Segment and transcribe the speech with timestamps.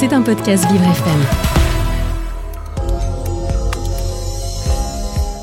[0.00, 1.20] C'est un podcast Vivre FM.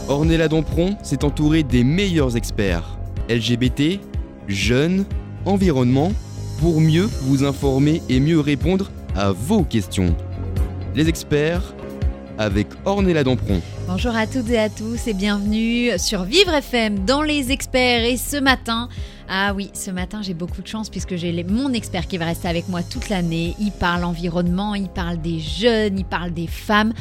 [0.08, 2.98] Ornella Dampron s'est entourée des meilleurs experts
[3.30, 4.00] LGBT,
[4.48, 5.06] jeunes,
[5.46, 6.12] environnement,
[6.60, 10.16] pour mieux vous informer et mieux répondre à vos questions.
[10.96, 11.76] Les experts
[12.40, 13.62] avec Ornella Dampron.
[13.88, 18.06] Bonjour à toutes et à tous et bienvenue sur Vivre FM dans les experts.
[18.06, 18.90] Et ce matin,
[19.30, 22.48] ah oui, ce matin j'ai beaucoup de chance puisque j'ai mon expert qui va rester
[22.48, 23.56] avec moi toute l'année.
[23.60, 26.94] Il parle environnement, il parle des jeunes, il parle des femmes.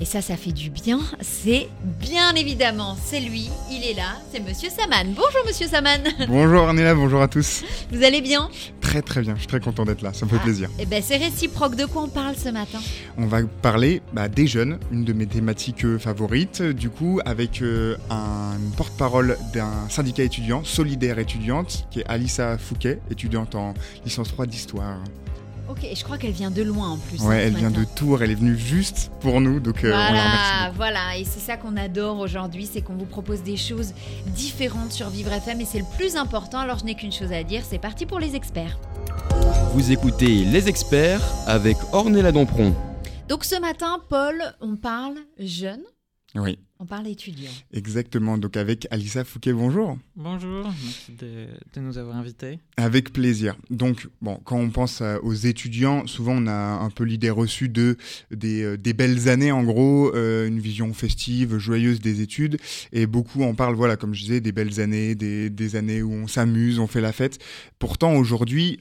[0.00, 1.00] Et ça, ça fait du bien.
[1.20, 5.06] C'est bien évidemment, c'est lui, il est là, c'est Monsieur Saman.
[5.08, 6.00] Bonjour Monsieur Saman.
[6.28, 7.64] Bonjour Arnella, bonjour à tous.
[7.90, 8.48] Vous allez bien?
[8.80, 10.70] Très très bien, je suis très content d'être là, ça me fait Ah, plaisir.
[10.78, 11.74] Eh ben c'est réciproque.
[11.74, 12.78] De quoi on parle ce matin?
[13.16, 17.60] On va parler bah, des jeunes, une de mes thématiques euh, favorites, du coup avec
[17.60, 23.74] euh, un porte-parole d'un syndicat étudiant, Solidaire étudiante, qui est Alissa Fouquet, étudiante en
[24.04, 24.98] licence 3 d'histoire.
[25.68, 27.20] Ok, et je crois qu'elle vient de loin en plus.
[27.22, 29.96] hein, Ouais, elle vient de Tours, elle est venue juste pour nous, donc euh, on
[29.96, 30.28] la remercie.
[30.30, 33.92] Voilà, voilà, et c'est ça qu'on adore aujourd'hui, c'est qu'on vous propose des choses
[34.28, 36.58] différentes sur Vivre FM et c'est le plus important.
[36.58, 38.78] Alors je n'ai qu'une chose à dire, c'est parti pour les experts.
[39.74, 42.74] Vous écoutez Les experts avec Ornella Dampron.
[43.28, 45.82] Donc ce matin, Paul, on parle jeune,
[46.34, 47.50] Oui, on parle étudiant.
[47.72, 48.36] exactement.
[48.36, 49.96] Donc avec Alissa Fouquet, bonjour.
[50.14, 52.58] Bonjour, merci de, de nous avoir invités.
[52.76, 53.56] Avec plaisir.
[53.70, 57.70] Donc, bon, quand on pense à- aux étudiants, souvent on a un peu l'idée reçue
[57.70, 57.96] de
[58.30, 62.58] des, euh, des belles années, en gros, euh, une vision festive, joyeuse des études,
[62.92, 66.12] et beaucoup en parlent, voilà, comme je disais, des belles années, des, des années où
[66.12, 67.38] on s'amuse, on fait la fête.
[67.78, 68.80] Pourtant, aujourd'hui,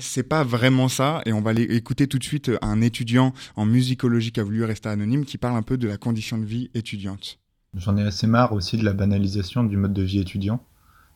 [0.00, 3.66] c'est pas vraiment ça, et on va aller écouter tout de suite un étudiant en
[3.66, 6.70] musicologie qui a voulu rester anonyme, qui parle un peu de la condition de vie
[6.74, 7.38] étudiante.
[7.76, 10.60] J'en ai assez marre aussi de la banalisation du mode de vie étudiant,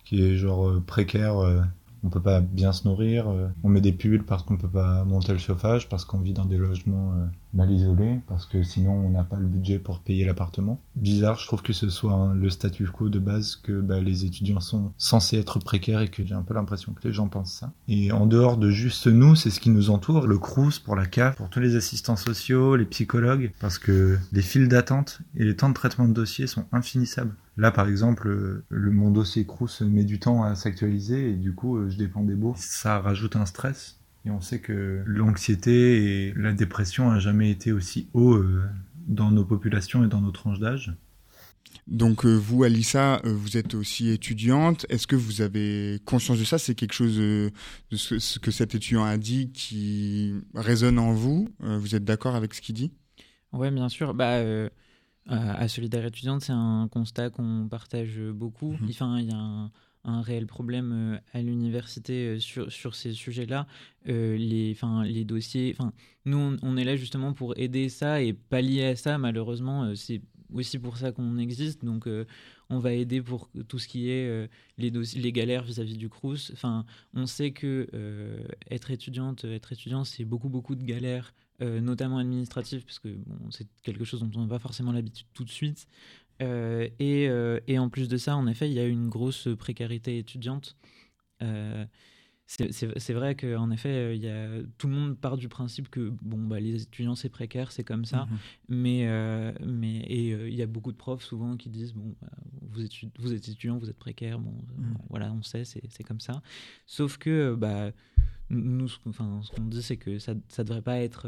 [0.04, 1.38] qui est genre euh, précaire.
[1.38, 1.62] euh,
[2.04, 5.04] on peut pas bien se nourrir, euh, on met des pulls parce qu'on peut pas
[5.04, 8.92] monter le chauffage, parce qu'on vit dans des logements euh, mal isolés, parce que sinon
[8.92, 10.80] on n'a pas le budget pour payer l'appartement.
[10.96, 14.24] Bizarre, je trouve que ce soit hein, le statu quo de base que bah, les
[14.24, 17.52] étudiants sont censés être précaires et que j'ai un peu l'impression que les gens pensent
[17.52, 17.72] ça.
[17.88, 21.06] Et en dehors de juste nous, c'est ce qui nous entoure, le CRUS pour la
[21.06, 25.56] CAF, pour tous les assistants sociaux, les psychologues, parce que les files d'attente et les
[25.56, 27.34] temps de traitement de dossiers sont infinissables.
[27.58, 31.52] Là, par exemple, euh, le, mon dossier Crous met du temps à s'actualiser et du
[31.54, 32.60] coup, euh, je dépends des bourses.
[32.60, 33.97] Ça rajoute un stress.
[34.24, 38.64] Et on sait que l'anxiété et la dépression a jamais été aussi haut euh,
[39.06, 40.92] dans nos populations et dans nos tranches d'âge.
[41.86, 44.84] Donc euh, vous, Alissa, euh, vous êtes aussi étudiante.
[44.90, 46.58] Est-ce que vous avez conscience de ça?
[46.58, 47.50] C'est quelque chose de
[47.92, 51.48] ce, que cet étudiant a dit qui résonne en vous?
[51.60, 52.92] Vous êtes d'accord avec ce qu'il dit?
[53.52, 54.14] Ouais, bien sûr.
[54.14, 54.68] Bah, euh,
[55.26, 58.72] à à Solidaire étudiante, c'est un constat qu'on partage beaucoup.
[58.72, 58.88] Mhm.
[58.90, 59.70] Enfin, il y a un,
[60.04, 63.66] un réel problème euh, à l'université euh, sur, sur ces sujets-là.
[64.08, 65.74] Euh, les, enfin, les dossiers.
[65.78, 65.92] Enfin,
[66.24, 69.18] nous, on, est là justement pour aider ça et pallier à ça.
[69.18, 70.22] Malheureusement, c'est
[70.52, 71.84] aussi pour ça qu'on existe.
[71.84, 72.06] Donc,
[72.70, 76.50] on va aider pour tout ce qui est euh, les, les galères vis-à-vis du Crous.
[76.52, 76.84] Enfin,
[77.14, 77.88] on sait que
[78.70, 83.66] être étudiante, être étudiant, c'est beaucoup, beaucoup de galères, notamment administratives, parce que bon, c'est
[83.82, 85.86] quelque chose dont on n'a pas forcément l'habitude tout de suite.
[86.42, 89.48] Euh, et, euh, et en plus de ça, en effet, il y a une grosse
[89.58, 90.76] précarité étudiante.
[91.42, 91.84] Euh,
[92.46, 96.38] c'est vrai qu'en effet, il y a, tout le monde part du principe que bon,
[96.46, 98.26] bah, les étudiants, c'est précaire, c'est comme ça.
[98.68, 102.28] Mais, euh, mais et il y a beaucoup de profs souvent qui disent bon, bah,
[102.62, 104.96] vous, êtes, vous êtes étudiant, vous êtes précaire, bon, Mhm.
[105.10, 106.40] voilà, on sait, c'est comme ça.
[106.86, 107.90] Sauf que bah,
[108.48, 111.26] nous, ce qu'on enfin, ce qu'on dit, c'est que ça ne devrait pas être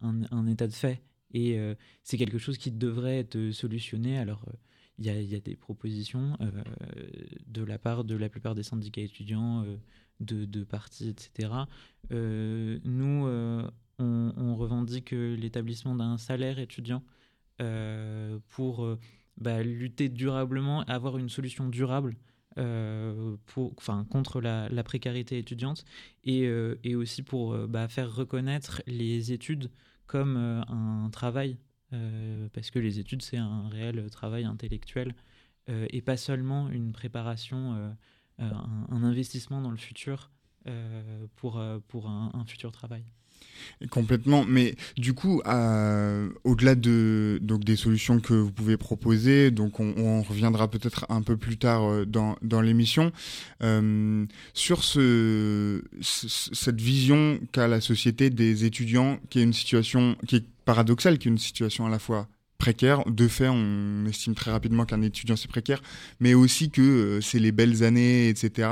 [0.00, 1.02] un, un état de fait.
[1.32, 4.18] Et euh, c'est quelque chose qui devrait être solutionné.
[4.18, 4.52] Alors, euh,
[4.98, 6.50] il y, a, des propositions euh,
[7.46, 9.76] de la part de la plupart des syndicats étudiants, euh,
[10.20, 11.50] de, partis, etc.
[12.12, 17.02] Euh, nous, euh, on, revendique l'établissement d'un salaire étudiant
[17.60, 18.98] euh, pour euh,
[19.38, 22.16] bah, lutter durablement, avoir une solution durable
[22.58, 23.36] euh,
[24.10, 25.84] contre la, précarité étudiante
[26.24, 29.70] et, euh, aussi pour euh, bah, faire reconnaître les études
[30.12, 31.56] comme euh, un travail,
[31.94, 35.14] euh, parce que les études, c'est un réel travail intellectuel
[35.70, 37.94] euh, et pas seulement une préparation,
[38.38, 40.30] un, investissement dans le futur
[41.36, 43.04] pour, pour un futur travail.
[43.90, 44.44] Complètement.
[44.46, 45.40] Mais du coup,
[46.44, 46.74] au-delà
[47.64, 52.36] des solutions que vous pouvez proposer, on, reviendra peut-être un peu plus tard euh, dans,
[52.60, 53.12] l'émission
[53.62, 54.24] euh,
[54.54, 60.36] sur ce, ce- cette vision qu'a la société des étudiants, qui est une situation qui
[60.36, 62.28] est paradoxale, qui est une situation à la fois
[62.62, 63.02] précaire.
[63.10, 65.82] De fait, on estime très rapidement qu'un étudiant c'est précaire,
[66.20, 68.68] mais aussi que c'est les belles années, etc.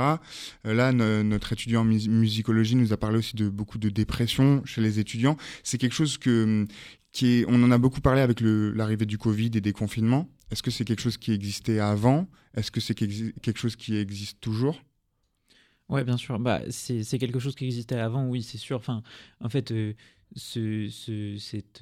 [0.63, 4.99] là, notre étudiant en musicologie nous a parlé aussi de beaucoup de dépression chez les
[4.99, 5.35] étudiants.
[5.63, 6.65] C'est quelque chose que
[7.11, 10.29] qui est, on en a beaucoup parlé avec l'arrivée du Covid et des confinements.
[10.51, 12.29] Est-ce que c'est quelque chose qui existait avant?
[12.55, 14.81] Est-ce que c'est quelque chose qui existe toujours?
[15.89, 16.39] Ouais, bien sûr.
[16.39, 18.77] Bah, c'est quelque chose qui existait avant, oui, c'est sûr.
[18.77, 19.03] Enfin,
[19.41, 19.93] en fait, euh,
[20.35, 21.11] ce, ce,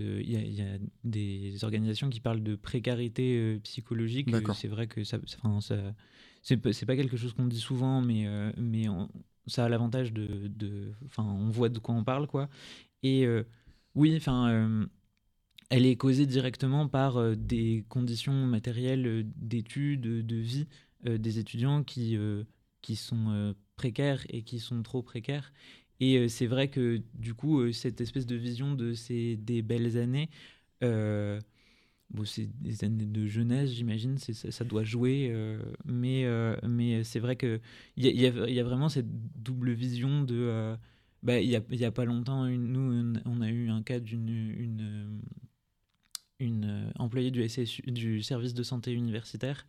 [0.02, 4.30] euh, il y, a des organisations qui parlent de précarité euh, psychologique.
[4.56, 5.94] C'est vrai que ça, ça
[6.42, 8.26] c'est pas quelque chose qu'on dit souvent, mais,
[8.58, 8.86] mais
[9.46, 12.50] ça a l'avantage de, enfin, on voit de quoi on parle, quoi.
[13.04, 13.28] Et
[13.96, 14.88] oui, enfin
[15.70, 20.68] elle est causée directement par des conditions matérielles d'études, de vie
[21.04, 22.18] des étudiants qui,
[22.82, 25.52] qui sont précaires et qui sont trop précaires.
[26.00, 29.62] Et euh, c'est vrai que du coup, euh, cette espèce de vision de ces des
[29.62, 30.30] belles années,
[30.84, 31.40] euh,
[32.10, 35.34] bon, c'est des années de jeunesse, j'imagine, ça, doit jouer,
[35.86, 36.26] mais,
[36.68, 37.60] mais c'est vrai qu'il
[37.98, 39.08] y a, y, a, vraiment cette
[39.42, 40.76] double vision de.
[41.24, 45.22] bah, il n'y a, y a pas longtemps, nous, on a eu un cas d'une
[46.40, 49.66] une, employée du service de santé universitaire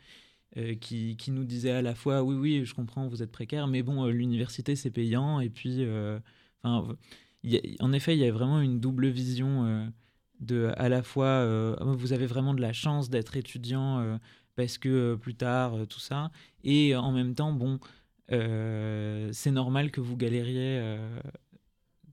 [0.56, 3.69] euh, qui, qui, nous disait à la fois oui oui je comprends vous êtes précaire
[3.69, 6.19] mais bon euh, l'université c'est payant et puis euh,
[6.64, 9.93] en effet il y a vraiment une double vision
[10.41, 11.47] de à la fois
[11.85, 14.19] vous avez vraiment de la chance d'être étudiant
[14.56, 16.32] parce que plus tard tout ça
[16.64, 17.79] et en même temps bon
[18.29, 20.99] c'est normal que vous galériez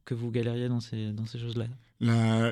[0.06, 1.66] que vous galériez dans ces dans ces choses là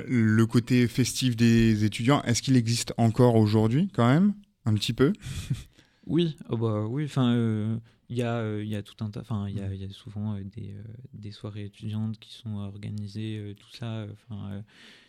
[0.04, 4.34] le côté festif des étudiants est-ce qu'il existe encore aujourd'hui quand même?
[4.64, 5.12] Un petit peu?
[6.06, 9.20] Oui, oh bah, oui, enfin, euh, il y, a, euh, y a tout un tas,
[9.20, 10.72] enfin, il y a, y a, souvent euh, des,
[11.12, 14.62] des, soirées étudiantes qui sont organisées, tout ça, enfin,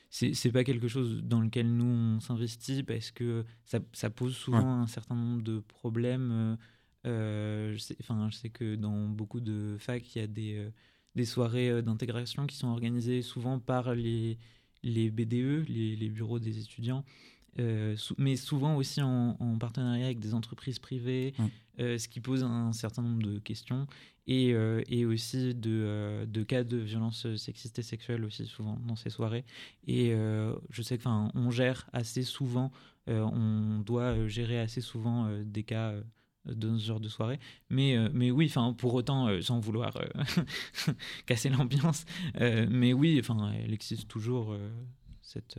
[0.09, 4.81] c'est pas quelque chose dans lequel nous on s'investit parce que ça, ça pose souvent
[4.81, 6.57] un certain nombre de problèmes.
[7.05, 10.67] je, sais, je sais que dans beaucoup de facs, il y a des,
[11.15, 14.39] des soirées d'intégration qui sont organisées souvent par les,
[14.81, 17.03] les BDE, les, les bureaux des étudiants.
[17.59, 21.33] Euh, mais souvent aussi en, partenariat avec des entreprises privées,
[21.79, 23.87] euh, ce qui pose un certain nombre de questions,
[24.27, 28.95] et, euh, et aussi de, de, cas de violence sexiste et sexuelle aussi souvent dans
[28.95, 29.45] ces soirées.
[29.87, 30.13] Et
[30.69, 32.71] je sais qu'on gère assez souvent,
[33.07, 35.93] on doit gérer assez souvent des cas
[36.45, 37.39] de ce genre de soirée.
[37.69, 39.97] Mais, mais oui, enfin, pour autant, sans vouloir
[41.25, 42.05] casser l'ambiance,
[42.35, 44.55] mais oui, enfin, elle existe toujours,
[45.21, 45.57] cette,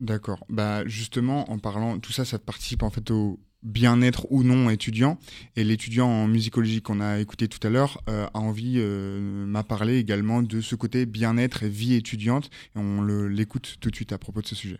[0.00, 0.44] D'accord.
[0.48, 5.18] Bah justement, en parlant, tout ça, ça participe en fait au bien-être ou non étudiant.
[5.56, 9.64] Et l'étudiant en musicologie qu'on a écouté tout à l'heure euh, a envie, euh, m'a
[9.64, 12.50] parlé également de ce côté bien-être et vie étudiante.
[12.74, 14.78] On l'écoute tout de suite à propos de ce sujet.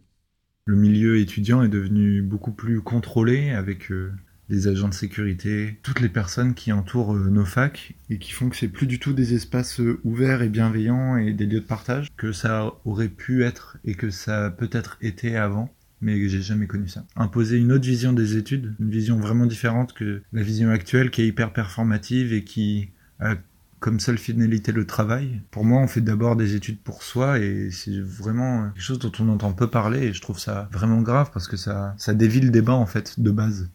[0.66, 4.12] Le milieu étudiant est devenu beaucoup plus contrôlé avec euh,
[4.48, 8.48] les agents de sécurité, toutes les personnes qui entourent euh, nos facs et qui font
[8.48, 11.66] que c'est plus du tout des espaces euh, ouverts et bienveillants et des lieux de
[11.66, 15.72] partage que ça aurait pu être et que ça peut-être été avant
[16.02, 17.04] mais j'ai jamais connu ça.
[17.16, 21.22] Imposer une autre vision des études, une vision vraiment différente que la vision actuelle qui
[21.22, 23.36] est hyper performative et qui a
[23.80, 25.40] comme seule finalité le travail.
[25.50, 29.12] Pour moi, on fait d'abord des études pour soi et c'est vraiment quelque chose dont
[29.20, 32.40] on entend peu parler et je trouve ça vraiment grave parce que ça, ça dévie
[32.40, 33.70] le débat en fait de base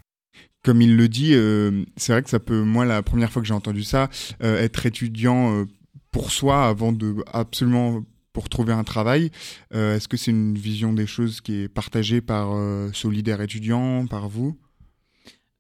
[0.63, 3.47] comme il le dit, euh, c'est vrai que ça peut, moi, la première fois que
[3.47, 4.09] j'ai entendu ça,
[4.43, 5.65] euh, être étudiant euh,
[6.11, 8.03] pour soi avant de absolument
[8.33, 9.29] pour trouver un travail.
[9.71, 12.56] Est-ce que c'est une vision des choses qui est partagée par
[12.94, 14.57] Solidaire étudiant, par vous?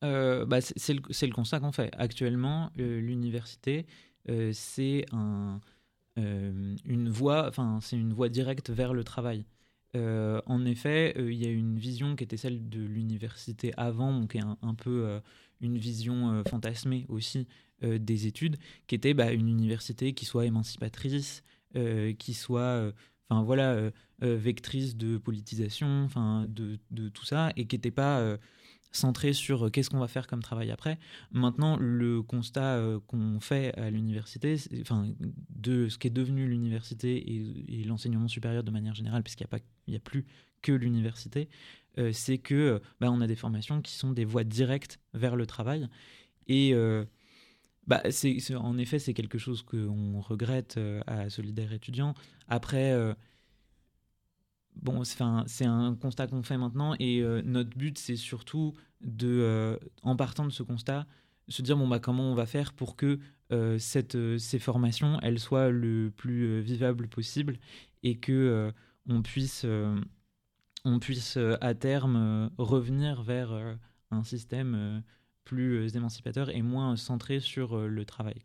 [0.01, 1.91] Bah, c'est le, constat qu'on fait.
[1.97, 3.85] Actuellement, l'université,
[4.53, 5.59] c'est un,
[6.15, 7.13] une
[7.81, 9.43] c'est une voie directe vers le travail.
[9.95, 14.25] Euh, en effet, euh, il y a une vision qui était celle de l'université avant,
[14.33, 15.19] est un, peu euh,
[15.59, 17.47] une vision fantasmée aussi
[17.81, 21.41] des études, qui était bah, une université qui soit émancipatrice,
[22.19, 22.93] qui soit
[23.27, 28.37] enfin voilà, vectrice de politisation, enfin de, de, tout ça, et qui n'était pas
[28.91, 30.99] centré sur euh, qu'est-ce qu'on va faire comme travail après.
[31.31, 35.07] Maintenant, le constat euh, qu'on fait à l'université, enfin,
[35.49, 39.47] de ce qui est devenu l'université et, l'enseignement supérieur de manière générale, puisqu'il
[39.87, 40.25] n'y a, a plus
[40.61, 41.49] que l'université,
[41.97, 45.45] euh, c'est que bah, on a des formations qui sont des voies directes vers le
[45.45, 45.87] travail.
[46.47, 46.73] Et
[47.87, 48.03] bah,
[48.55, 52.13] en effet, c'est quelque chose qu'on regrette à Solidaire étudiant.
[52.49, 52.93] Après,
[54.75, 59.77] bon, c'est un constat qu'on fait maintenant et euh, notre but, c'est surtout de, euh,
[60.03, 61.05] en partant de ce constat,
[61.47, 63.19] se dire bon bah comment on va faire pour que
[63.51, 67.57] euh, cette, ces formations elles soient le plus vivables possible
[68.03, 68.71] et que
[69.09, 69.65] on puisse
[70.85, 73.77] on puisse à terme revenir vers
[74.11, 75.03] un système
[75.51, 78.35] plus euh, émancipateur et moins centré sur euh, le travail.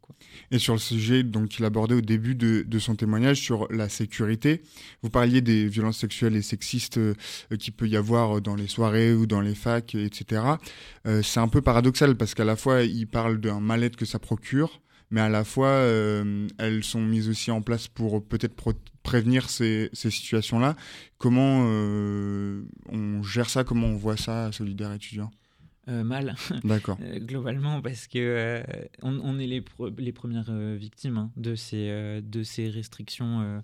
[0.51, 4.63] Et sur le sujet donc qu'il abordait au début de, son témoignage sur la sécurité,
[5.03, 7.15] vous parliez des violences sexuelles et sexistes euh,
[7.61, 10.43] qui peut y avoir dans les soirées ou dans les facs, etc.
[11.23, 14.81] c'est un peu paradoxal parce qu'à la fois il parle d'un mal-être que ça procure,
[15.11, 15.71] mais à la fois
[16.59, 18.55] elles sont mises aussi en place pour peut-être
[19.03, 20.77] prévenir ces situations-là.
[21.19, 21.61] Comment
[22.89, 23.65] on gère ça?
[23.65, 25.31] Comment on voit ça, Solidaire étudiant?
[25.89, 26.35] Euh, mal.
[26.65, 26.99] D'accord.
[27.01, 28.63] Euh, globalement, parce que euh,
[29.03, 29.65] on, est les,
[29.99, 33.63] les premières victimes hein, de, ces, de ces restrictions.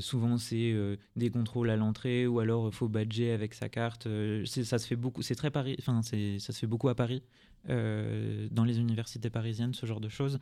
[0.00, 0.74] souvent, c'est
[1.14, 4.08] des contrôles à l'entrée ou alors faut badger avec sa carte.
[4.46, 5.22] ça se fait beaucoup.
[5.22, 5.76] C'est très Paris.
[5.78, 7.22] Enfin, ça se fait beaucoup à Paris,
[7.68, 10.40] dans les universités parisiennes, ce genre de choses.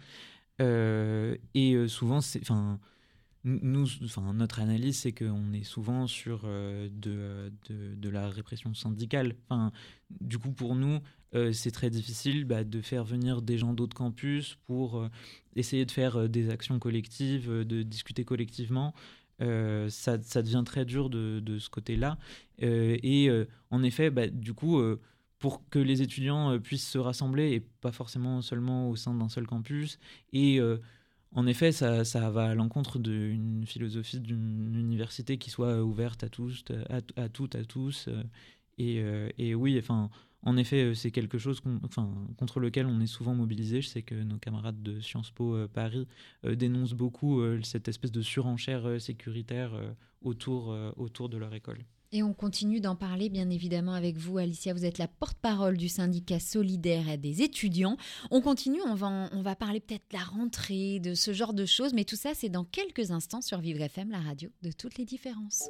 [0.61, 2.41] et souvent, c'est.
[2.41, 2.81] Enfin,
[3.45, 9.37] notre analyse, c'est qu'on est souvent sur euh, de, la répression syndicale.
[10.21, 10.99] Du coup, pour nous,
[11.35, 15.09] euh, c'est très difficile bah, de faire venir des gens d'autres campus pour euh,
[15.55, 18.95] essayer de faire des actions collectives, de discuter collectivement.
[19.39, 22.19] Ça, devient très dur de, de ce côté-là.
[22.59, 23.31] et
[23.71, 24.83] en effet, bah, du coup,
[25.39, 29.47] pour que les étudiants puissent se rassembler, et pas forcément seulement au sein d'un seul
[29.47, 29.99] campus,
[30.33, 30.59] et
[31.37, 36.65] en effet, ça, va à l'encontre d'une philosophie d'une université qui soit ouverte à tous,
[36.89, 38.09] à, toutes, à tous.
[38.09, 38.23] Euh,
[38.81, 40.09] euh, et, oui, enfin,
[40.45, 41.61] en effet, euh, c'est quelque chose
[42.39, 43.83] contre lequel on est souvent mobilisé.
[43.83, 46.09] Je sais que nos camarades de Sciences Po Paris
[46.43, 49.79] dénoncent beaucoup cette espèce de surenchère sécuritaire
[50.23, 50.73] autour
[51.29, 51.85] de leur école.
[52.17, 54.73] Et on continue d'en parler bien évidemment avec vous, Alicia.
[54.73, 57.99] Vous êtes la porte-parole du syndicat solidaire des étudiants.
[58.31, 61.67] On continue, on va, on va parler peut-être de la rentrée, de ce genre de
[61.67, 64.97] choses, mais tout ça c'est dans quelques instants sur Vivre FM, la radio de toutes
[64.97, 65.69] les différences.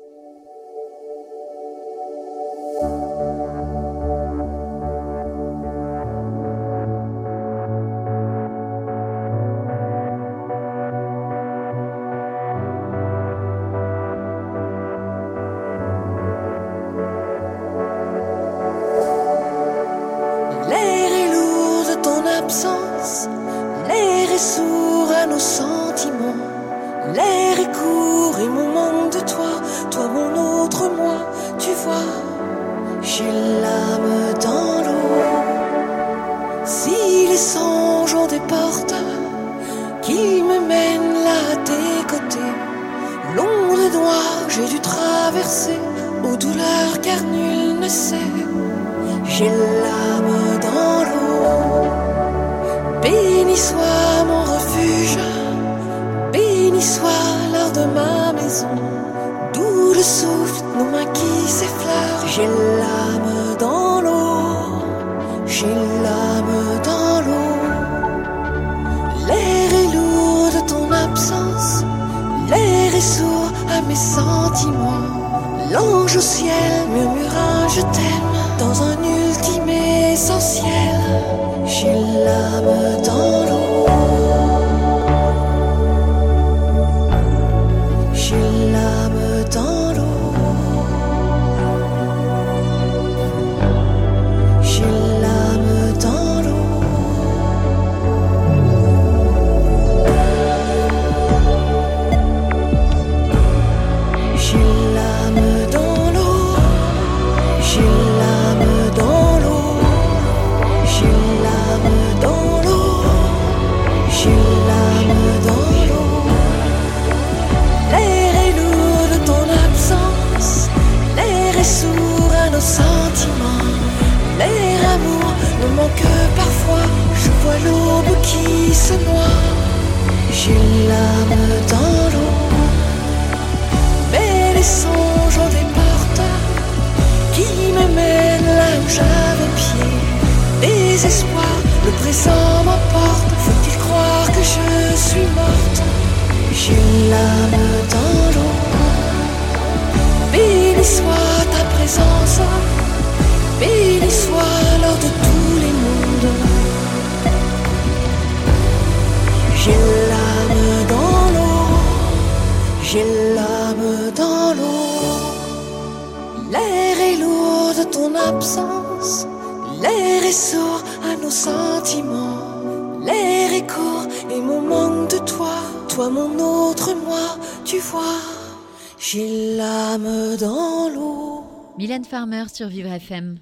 [182.06, 183.38] Farmer sur Vivre FM.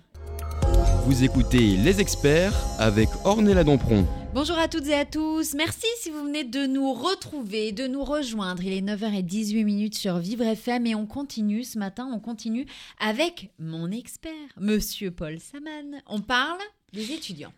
[1.04, 4.06] Vous écoutez Les Experts avec Ornella Dampron.
[4.32, 5.52] Bonjour à toutes et à tous.
[5.54, 8.64] Merci si vous venez de nous retrouver, de nous rejoindre.
[8.64, 12.66] Il est 9h18 minutes sur Vivre FM et on continue ce matin, on continue
[12.98, 16.00] avec mon expert, monsieur Paul Saman.
[16.06, 16.58] On parle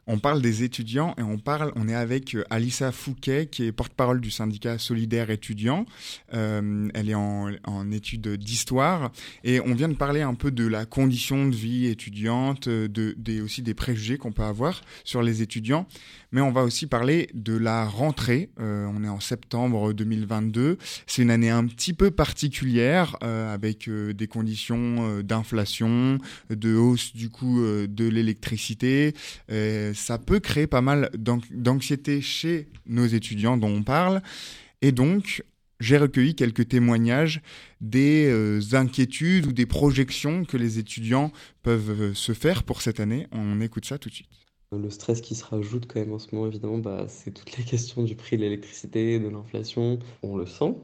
[0.06, 3.72] On parle des étudiants et on parle, on est avec euh, Alissa Fouquet qui est
[3.72, 5.84] porte-parole du syndicat solidaire étudiant.
[6.32, 9.12] Euh, elle est en, en études d'histoire
[9.44, 13.62] et on vient de parler un peu de la condition de vie étudiante, des, aussi
[13.62, 15.86] des préjugés qu'on peut avoir sur les étudiants.
[16.32, 18.50] Mais on va aussi parler de la rentrée.
[18.60, 20.76] Euh, on est en septembre 2022.
[21.06, 26.18] C'est une année un petit peu particulière euh, avec euh, des conditions euh, d'inflation,
[26.50, 29.14] de hausse du coût euh, de l'électricité.
[29.50, 34.23] Euh, ça peut créer pas mal d'anxiété chez nos étudiants dont on parle.
[34.83, 35.42] Et donc,
[35.80, 37.40] j'ai recueilli quelques témoignages
[37.80, 43.00] des euh, inquiétudes ou des projections que les étudiants peuvent euh, se faire pour cette
[43.00, 43.26] année.
[43.33, 44.30] On écoute ça tout de suite.
[44.73, 47.64] Le stress qui se rajoute quand même en ce moment, évidemment, bah, c'est toutes les
[47.64, 49.99] questions du prix de l'électricité, de l'inflation.
[50.23, 50.75] On le sent,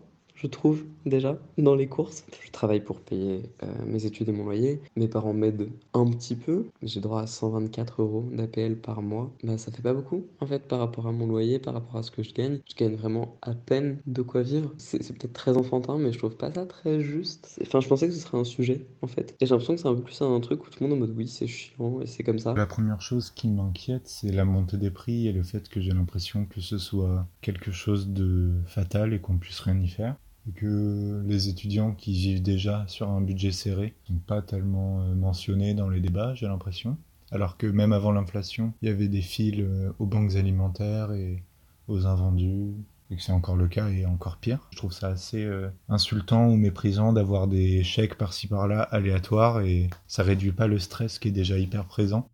[0.43, 2.25] je trouve, déjà, dans les courses.
[2.45, 4.81] Je travaille pour payer euh, mes études et mon loyer.
[4.97, 6.67] Mes parents m'aident un petit peu.
[6.83, 9.31] J'ai droit à 124 euros d'APL par mois.
[9.45, 12.03] Bah, ça fait pas beaucoup, en fait, par rapport à mon loyer, par rapport à
[12.03, 12.61] ce que je gagne.
[12.69, 14.73] Je gagne vraiment à peine de quoi vivre.
[14.79, 17.47] C'est c'est peut-être très enfantin, mais je trouve pas ça très juste.
[17.49, 19.35] C'est- Enfin, je pensais que ce serait un sujet, en fait.
[19.41, 21.03] Et j'ai l'impression que c'est un peu plus un truc où tout le monde est
[21.03, 22.55] en mode oui, c'est chiant et c'est comme ça.
[22.55, 25.93] La première chose qui m'inquiète, c'est la montée des prix et le fait que j'ai
[25.93, 30.17] l'impression que ce soit quelque chose de fatal et qu'on puisse rien y faire.
[30.57, 35.73] Que les étudiants qui vivent déjà sur un budget serré sont pas tellement euh, mentionnés
[35.73, 36.97] dans les débats, j'ai l'impression.
[37.31, 41.43] Alors que même avant l'inflation, il y avait des files euh, aux banques alimentaires et
[41.87, 42.75] aux invendus,
[43.13, 44.67] et que c'est encore le cas et encore pire.
[44.71, 49.91] Je trouve ça assez euh, insultant ou méprisant d'avoir des chèques par-ci par-là aléatoires et
[50.09, 52.29] ça réduit pas le stress qui est déjà hyper présent.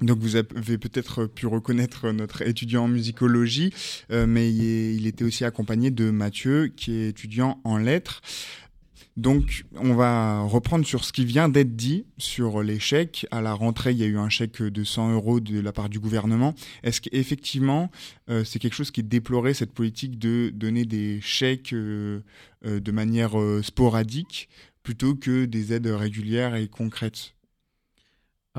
[0.00, 3.72] Donc vous avez peut-être pu reconnaître notre étudiant en musicologie,
[4.12, 8.20] euh, mais il, était aussi accompagné de Mathieu, qui est étudiant en lettres.
[9.16, 13.26] Donc on va reprendre sur ce qui vient d'être dit sur les chèques.
[13.32, 15.88] À la rentrée, il y a eu un chèque de 100 euros de la part
[15.88, 16.54] du gouvernement.
[16.84, 17.90] Est-ce qu'effectivement,
[18.30, 22.20] euh, c'est quelque chose qui est déploré, cette politique de donner des chèques euh,
[22.62, 23.32] de manière
[23.62, 24.48] sporadique
[24.84, 27.34] plutôt que des aides régulières et concrètes?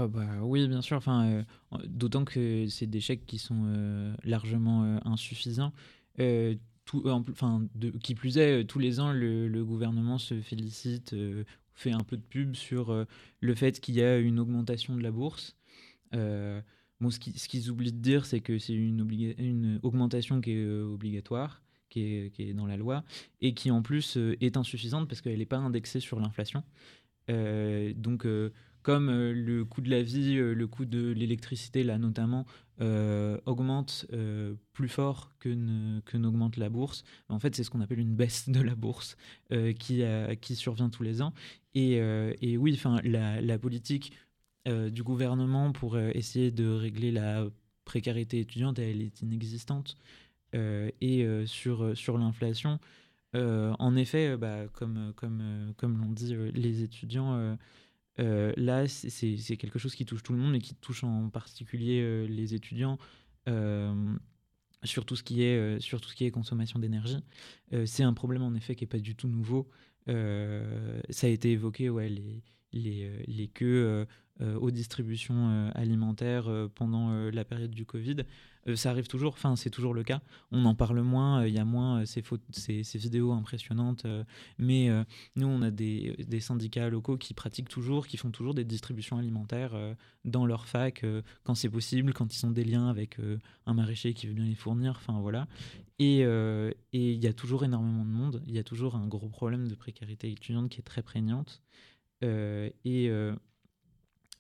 [0.08, 0.98] Bah oui, bien sûr.
[0.98, 1.44] Enfin, euh,
[1.88, 5.74] d'autant que c'est des chèques qui sont euh, largement euh, insuffisants.
[6.86, 7.68] Tout, enfin,
[8.02, 11.16] qui plus est, tous les ans, le, gouvernement se félicite,
[11.76, 13.06] fait un peu de pub sur
[13.42, 15.56] le fait qu'il y a une augmentation de la bourse.
[16.12, 20.68] Bon, ce qui- ce qu'ils oublient de dire, c'est que c'est une, augmentation qui est
[20.68, 23.04] obligatoire, qui est, qui est dans la loi,
[23.40, 26.64] et qui en plus est insuffisante parce qu'elle n'est pas indexée sur l'inflation.
[27.28, 28.26] Donc,
[28.90, 32.48] comme euh, le coût de la vie, euh, le coût de l'électricité, là notamment,
[32.82, 34.08] euh, augmente
[34.74, 35.50] plus fort que,
[36.06, 39.16] que n'augmente la bourse, en fait, c'est ce qu'on appelle une baisse de la bourse
[39.78, 40.02] qui,
[40.42, 41.34] qui survient tous les ans.
[41.76, 41.98] Et,
[42.42, 44.14] et oui, enfin, la, la politique
[44.66, 47.46] du gouvernement pour essayer de régler la
[47.84, 49.98] précarité étudiante, elle est inexistante.
[50.54, 52.80] Et sur, sur l'inflation,
[53.34, 57.58] en effet, bah, comme, comme, comme l'ont dit les étudiants,
[58.20, 62.02] euh, là, c'est- quelque chose qui touche tout le monde et qui touche en particulier
[62.02, 62.98] euh, les étudiants
[63.48, 64.16] euh,
[64.84, 67.18] sur, tout ce qui est, sur tout ce qui est consommation d'énergie.
[67.86, 69.70] C'est un problème en effet qui n'est pas du tout nouveau.
[70.08, 72.10] Ça a été évoqué, ouais,
[72.74, 74.06] les, euh, les queues euh,
[74.42, 78.18] euh, aux distributions alimentaires pendant la période du Covid.
[78.74, 80.22] Ça arrive toujours, enfin c'est toujours le cas.
[80.52, 84.06] On en parle moins, il y a moins ces, photos, ces, vidéos impressionnantes,
[84.58, 84.90] mais
[85.36, 89.76] nous on a des, syndicats locaux qui pratiquent toujours, qui font toujours des distributions alimentaires
[90.24, 91.04] dans leur fac
[91.44, 93.18] quand c'est possible, quand ils ont des liens avec
[93.66, 95.50] un maraîcher qui veut bien les fournir, enfin voilà.
[95.98, 96.22] Et
[96.94, 99.76] il y a toujours énormément de monde, il y a toujours un gros problème de
[99.76, 101.62] précarité étudiante qui est très prégnante.
[102.24, 103.34] Euh, et, euh,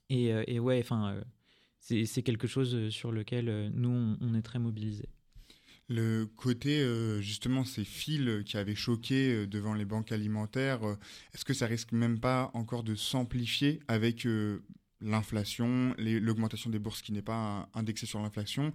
[0.09, 1.21] et, euh, et ouais, enfin,
[1.79, 5.09] c'est quelque chose sur lequel nous, on, est très mobilisés.
[5.87, 6.85] Le côté,
[7.19, 10.81] justement, ces fils qui avaient choqué devant les banques alimentaires,
[11.33, 14.27] est-ce que ça risque même pas encore de s'amplifier avec
[15.01, 18.71] l'inflation, l'augmentation des bourses qui n'est pas indexée sur l'inflation,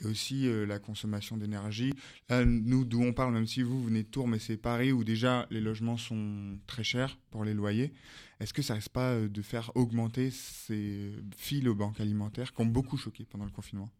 [0.00, 1.92] et aussi euh, la consommation d'énergie.
[2.28, 5.04] Là, nous, d'où on parle, même si vous venez de Tours, mais c'est Paris où
[5.04, 7.92] déjà les logements sont très chers pour les loyers,
[8.40, 12.60] est-ce que ça risque pas euh, de faire augmenter ces fils aux banques alimentaires qui
[12.60, 13.90] ont beaucoup choqué pendant le confinement?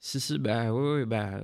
[0.00, 1.42] Si, si, bah ouais, bah,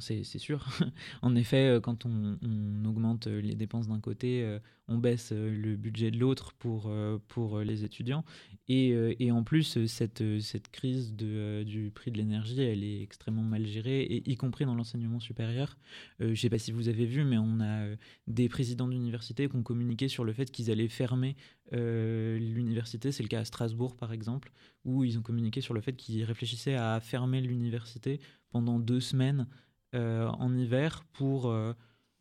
[0.00, 0.64] c'est sûr.
[1.22, 2.38] en effet, euh, quand on,
[2.84, 6.92] augmente les dépenses d'un côté, on baisse le budget de l'autre pour,
[7.28, 8.24] pour les étudiants.
[8.68, 13.42] Et, et, en plus, cette, cette crise de, du prix de l'énergie, elle est extrêmement
[13.42, 15.76] mal gérée, et y compris dans l'enseignement supérieur.
[16.20, 17.86] je ne sais pas si vous avez vu, mais on a
[18.26, 21.36] des présidents d'université qui ont communiqué sur le fait qu'ils allaient fermer
[21.72, 23.12] l'université.
[23.12, 24.52] C'est le cas à Strasbourg, par exemple,
[24.84, 28.20] où ils ont communiqué sur le fait qu'ils réfléchissaient à fermer l'université
[28.50, 29.46] pendant deux semaines
[29.92, 31.52] en hiver pour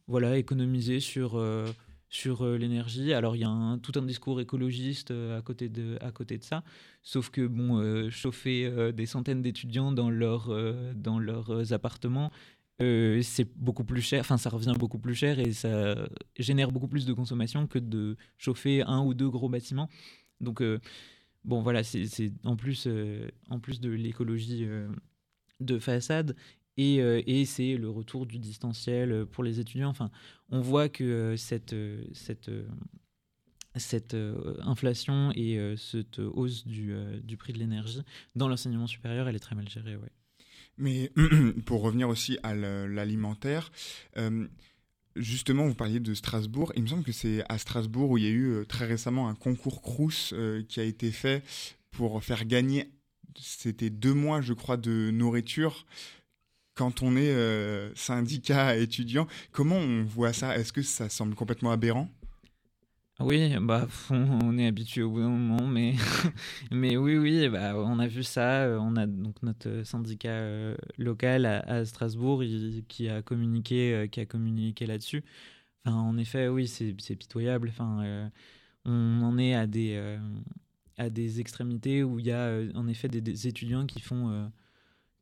[0.08, 1.65] voilà, économiser sur, euh,
[2.15, 3.13] sur euh, l'énergie.
[3.13, 6.43] Alors il y a tout un discours écologiste euh, à, côté de, à côté de
[6.43, 6.63] ça,
[7.04, 10.49] sauf que bon, chauffer des centaines d'étudiants dans, leur,
[10.95, 12.32] dans leurs appartements,
[12.80, 15.95] c'est beaucoup plus cher, enfin ça revient beaucoup plus cher et ça
[16.38, 19.89] génère beaucoup plus de consommation que de chauffer un ou deux gros bâtiments.
[20.41, 20.63] Donc
[21.43, 22.88] bon voilà, c'est en plus,
[23.49, 24.67] en plus de l'écologie
[25.60, 26.36] de façade,
[26.77, 29.89] euh, et, c'est le retour du distanciel euh, pour les étudiants.
[29.89, 30.11] Enfin,
[30.49, 31.75] on voit que euh, cette,
[32.13, 32.51] cette,
[33.75, 34.15] cette
[34.61, 38.01] inflation et cette hausse du, du prix de l'énergie
[38.35, 39.95] dans l'enseignement supérieur, elle est très mal gérée.
[39.95, 40.11] Ouais.
[40.77, 41.11] Mais
[41.65, 43.71] pour revenir aussi à l'alimentaire,
[45.15, 46.71] justement, vous parliez de Strasbourg.
[46.77, 49.35] Il me semble que c'est à Strasbourg où il y a eu très récemment un
[49.35, 50.33] concours Crous
[50.69, 51.43] qui a été fait
[51.91, 52.91] pour faire gagner,
[53.38, 55.85] c'était deux mois, je crois, de nourriture
[56.75, 60.57] quand on est euh, syndicat étudiant, comment on voit ça?
[60.57, 62.09] Est-ce que ça semble complètement aberrant?
[63.21, 65.95] Oui, bah on est habitué au bout d'un moment, mais
[66.71, 68.77] mais oui, oui, bah on a vu ça.
[68.81, 72.43] On a donc notre syndicat euh, local à, Strasbourg
[72.89, 75.23] qui a communiqué, euh, qui a communiqué là-dessus.
[75.85, 77.69] Enfin, en effet, oui, c'est pitoyable.
[77.69, 78.29] Enfin,
[78.83, 80.19] on en est à des
[80.97, 84.51] à des extrémités où il y a en effet des étudiants qui font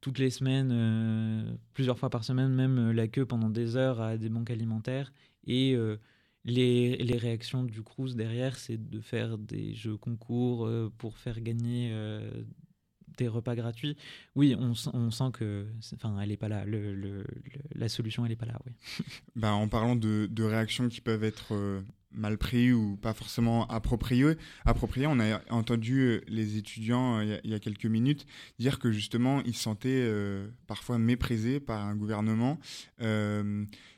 [0.04, 4.02] toutes les semaines, euh, plusieurs fois par semaine, même euh, la queue pendant des heures
[4.02, 5.14] à des banques alimentaires.
[5.48, 5.96] Et euh,
[6.44, 11.96] les, réactions du Crous derrière, c'est de faire des jeux concours pour faire gagner
[13.18, 13.96] des repas gratuits.
[14.36, 15.68] Oui, on, sent que,
[16.22, 16.66] elle est pas là.
[17.76, 18.60] La solution, elle est pas là.
[18.66, 18.74] Oui.
[19.38, 21.82] bah, en parlant de réactions qui peuvent être
[22.14, 24.36] mal pris ou pas forcément approprié.
[25.08, 28.26] On a entendu euh, les étudiants euh, il y, a quelques minutes
[28.60, 32.60] dire que justement ils se sentaient euh, parfois méprisés par un gouvernement.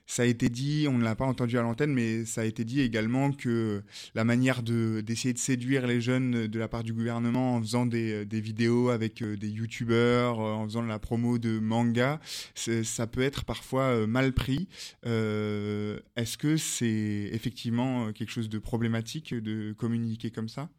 [0.07, 2.63] Ça a été dit, on ne l'a pas entendu à l'antenne, mais ça a été
[2.63, 6.93] dit également que la manière de d'essayer de séduire les jeunes de la part du
[6.93, 10.99] gouvernement en faisant des, des vidéos avec euh, des youtubeurs, euh, en faisant de la
[10.99, 12.19] promo de manga,
[12.53, 14.67] ça peut être parfois euh, mal pris.
[15.03, 20.69] Est-ce que c'est effectivement quelque chose de problématique de communiquer comme ça?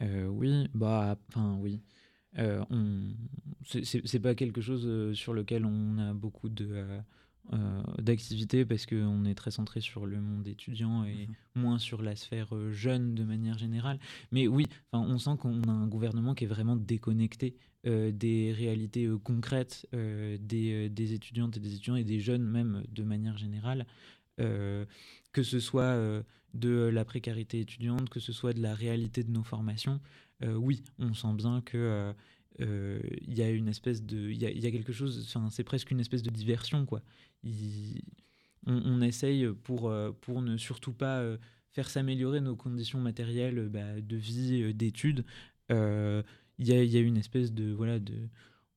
[0.00, 1.82] Oui, bah, enfin oui.
[3.64, 7.02] C'est pas quelque chose sur lequel on a beaucoup de
[7.52, 11.62] euh, d'activité parce qu'on est très centré sur le monde étudiant et mhm.
[11.62, 13.98] moins sur la sphère euh, jeune de manière générale.
[14.30, 19.08] Mais oui, on sent qu'on a un gouvernement qui est vraiment déconnecté euh, des réalités
[19.24, 23.86] concrètes des, des, étudiantes et des étudiants et des jeunes même de manière générale.
[24.38, 26.22] que ce soit
[26.54, 30.00] de la précarité étudiante, que ce soit de la réalité de nos formations,
[30.42, 32.14] oui, on sent bien que
[32.58, 35.90] il y a une espèce de il y, y a, quelque chose enfin c'est presque
[35.90, 37.02] une espèce de diversion quoi
[38.66, 41.38] on, essaye pour, euh, pour ne surtout pas euh,
[41.72, 45.24] faire s'améliorer nos conditions matérielles euh, bah, de vie, d'études.
[45.70, 48.28] Il y, a, une espèce de voilà de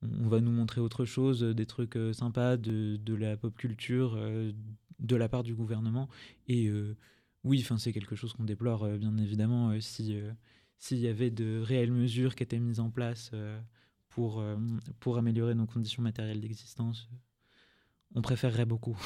[0.02, 4.18] on va nous montrer autre chose, des trucs sympas, de, de, la pop culture,
[5.00, 6.08] de la part du gouvernement.
[6.48, 6.72] Et
[7.44, 10.16] oui, c'est quelque chose qu'on déplore bien évidemment si
[10.78, 13.32] s'il y avait de réelles mesures qui étaient mises en place
[14.10, 14.44] pour
[15.00, 17.10] pour améliorer nos conditions matérielles d'existence
[18.16, 18.98] on préférerait beaucoup.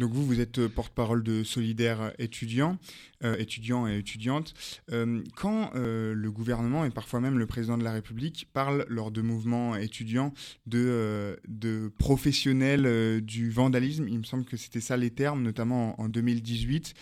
[0.00, 2.78] Donc vous, vous êtes euh, porte-parole de Solidaire étudiants,
[3.22, 4.54] euh, étudiants et étudiantes.
[4.92, 9.20] Euh, quand le gouvernement et parfois même le président de la République parlent lors de
[9.20, 10.32] mouvements étudiants
[10.66, 16.94] de professionnels du vandalisme, il me semble que c'était ça les termes, notamment en, 2018.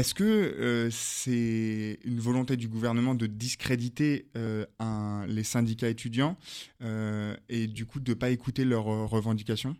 [0.00, 4.30] Est-ce que c'est une volonté du gouvernement de discréditer
[4.78, 6.38] un, les syndicats étudiants
[6.80, 9.76] et du coup de ne pas écouter leurs revendications?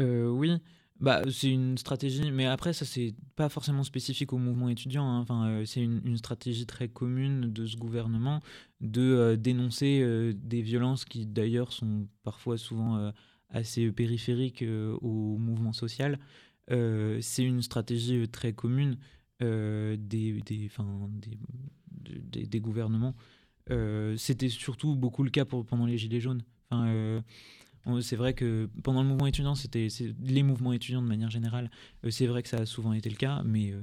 [0.00, 0.58] Euh, oui,
[1.00, 5.04] bah, c'est une stratégie, mais après, ça, c'est pas forcément spécifique au mouvement étudiant.
[5.06, 5.20] Hein.
[5.20, 8.40] Enfin, euh, c'est une, stratégie très commune de ce gouvernement
[8.80, 13.12] de euh, dénoncer des violences qui, d'ailleurs, sont parfois souvent
[13.50, 14.64] assez périphériques
[15.00, 16.18] au mouvement social.
[16.68, 18.96] C'est une stratégie très commune
[19.40, 20.70] des, des,
[22.00, 23.14] des, des, gouvernements.
[24.16, 26.42] C'était surtout beaucoup le cas pour, pendant les Gilets jaunes.
[26.70, 27.22] Enfin
[28.00, 29.88] c'est vrai que pendant le mouvement étudiant, c'était
[30.22, 31.70] les mouvements étudiants de manière générale,
[32.08, 33.74] c'est vrai que ça a souvent été le cas, mais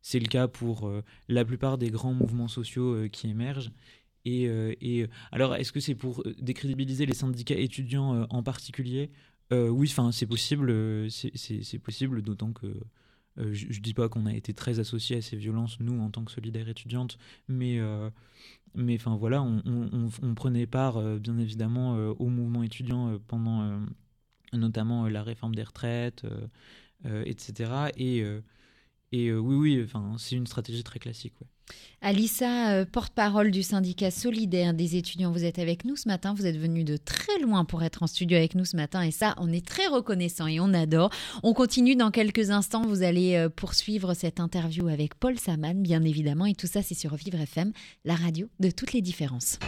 [0.00, 0.90] c'est le cas pour
[1.28, 3.70] la plupart des grands mouvements sociaux qui émergent.
[4.24, 4.44] Et,
[4.80, 9.10] et alors, est-ce que c'est pour décrédibiliser les syndicats étudiants en particulier
[9.52, 10.72] Oui, enfin, c'est possible,
[11.10, 12.72] c'est possible, d'autant que
[13.36, 16.24] je, ne dis pas qu'on a été très associés à ces violences, nous, en tant
[16.24, 17.80] que solidaires étudiantes, mais
[18.94, 23.80] enfin voilà, on, prenait part euh, bien évidemment euh, au mouvement étudiant euh, pendant
[24.52, 26.26] notamment la réforme des retraites,
[27.04, 27.90] etc.
[27.96, 28.24] Et,
[29.12, 31.34] et oui, oui, enfin, c'est une stratégie très classique.
[31.40, 31.46] Ouais.
[32.00, 36.34] Alissa, porte-parole du syndicat solidaire des étudiants, vous êtes avec nous ce matin.
[36.34, 39.12] Vous êtes venu de très loin pour être en studio avec nous ce matin et
[39.12, 41.10] ça, on est très reconnaissant et on adore.
[41.44, 42.82] On continue dans quelques instants.
[42.82, 46.46] Vous allez poursuivre cette interview avec Paul Saman, bien évidemment.
[46.46, 47.72] Et tout ça, c'est sur Vivre FM,
[48.04, 49.58] la radio de toutes les différences.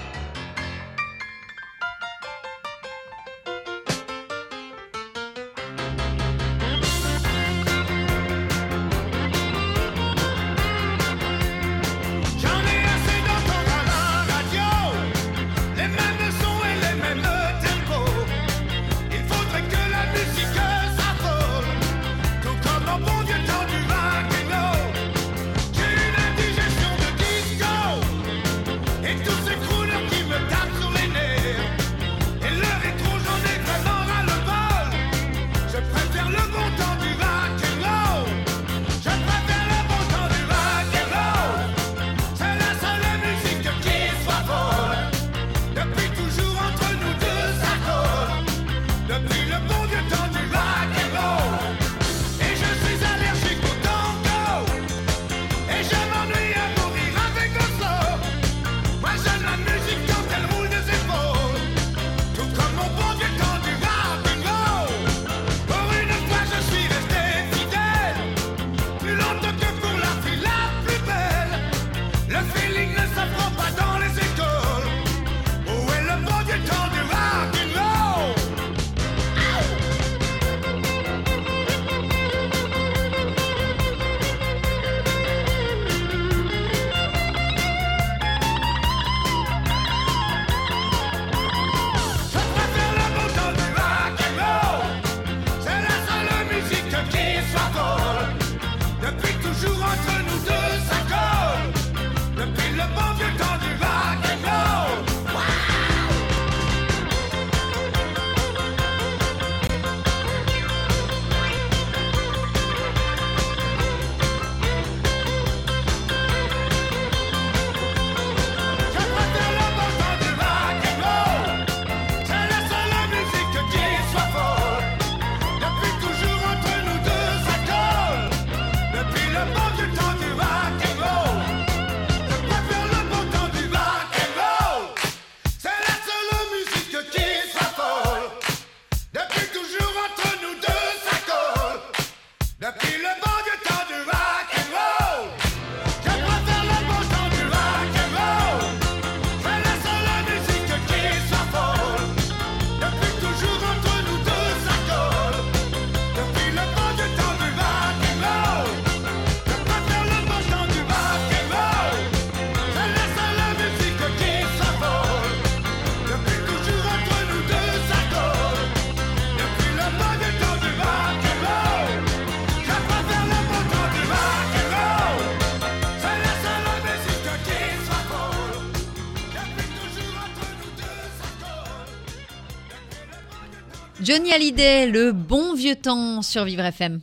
[184.04, 187.00] Johnny Hallyday, le bon vieux temps sur Vivre FM.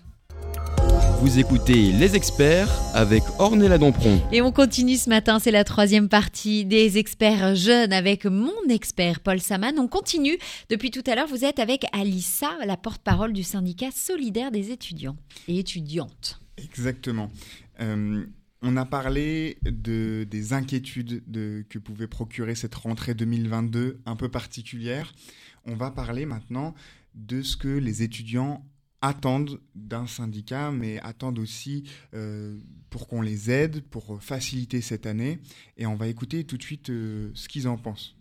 [1.22, 4.22] Vous écoutez Les Experts avec Ornella Dompron.
[4.34, 9.22] Et on continue ce matin, c'est la troisième partie des experts jeunes avec mon expert
[9.22, 9.80] Paul Saman.
[9.80, 10.38] On continue.
[10.70, 15.16] Depuis tout à l'heure, vous êtes avec Alissa, la porte-parole du syndicat solidaire des étudiants
[15.48, 16.42] et étudiantes.
[16.58, 17.32] Exactement.
[17.80, 18.26] Euh,
[18.62, 24.28] on a parlé de, des inquiétudes de, que pouvait procurer cette rentrée 2022 un peu
[24.28, 25.14] particulière
[25.66, 26.74] on va parler maintenant
[27.16, 28.66] de ce que les étudiants
[29.02, 35.40] attendent d'un syndicat, mais attendent aussi euh, pour qu'on les aide, pour faciliter cette année.
[35.78, 38.19] Et on va écouter tout de suite euh, ce qu'ils en pensent.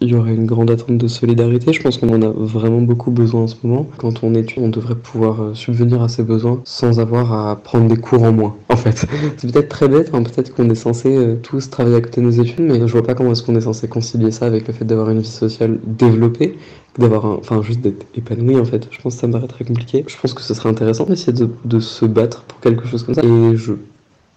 [0.00, 1.72] Il y aurait une grande attente de solidarité.
[1.72, 3.88] Je pense qu'on en a vraiment beaucoup besoin en ce moment.
[3.96, 7.88] Quand on étudie, on devrait pouvoir euh, subvenir à ses besoins sans avoir à prendre
[7.88, 9.06] des cours en moins, en fait.
[9.36, 12.26] C'est peut-être très bête, hein, peut-être qu'on est censé euh, tous travailler à côté de
[12.26, 14.74] nos études, mais je vois pas comment est-ce qu'on est censé concilier ça avec le
[14.74, 16.58] fait d'avoir une vie sociale développée,
[16.98, 17.36] d'avoir un...
[17.36, 18.88] enfin juste d'être épanoui en fait.
[18.90, 20.04] Je pense que ça me paraît très compliqué.
[20.06, 23.14] Je pense que ce serait intéressant d'essayer de, de se battre pour quelque chose comme
[23.14, 23.24] ça.
[23.24, 23.72] Et je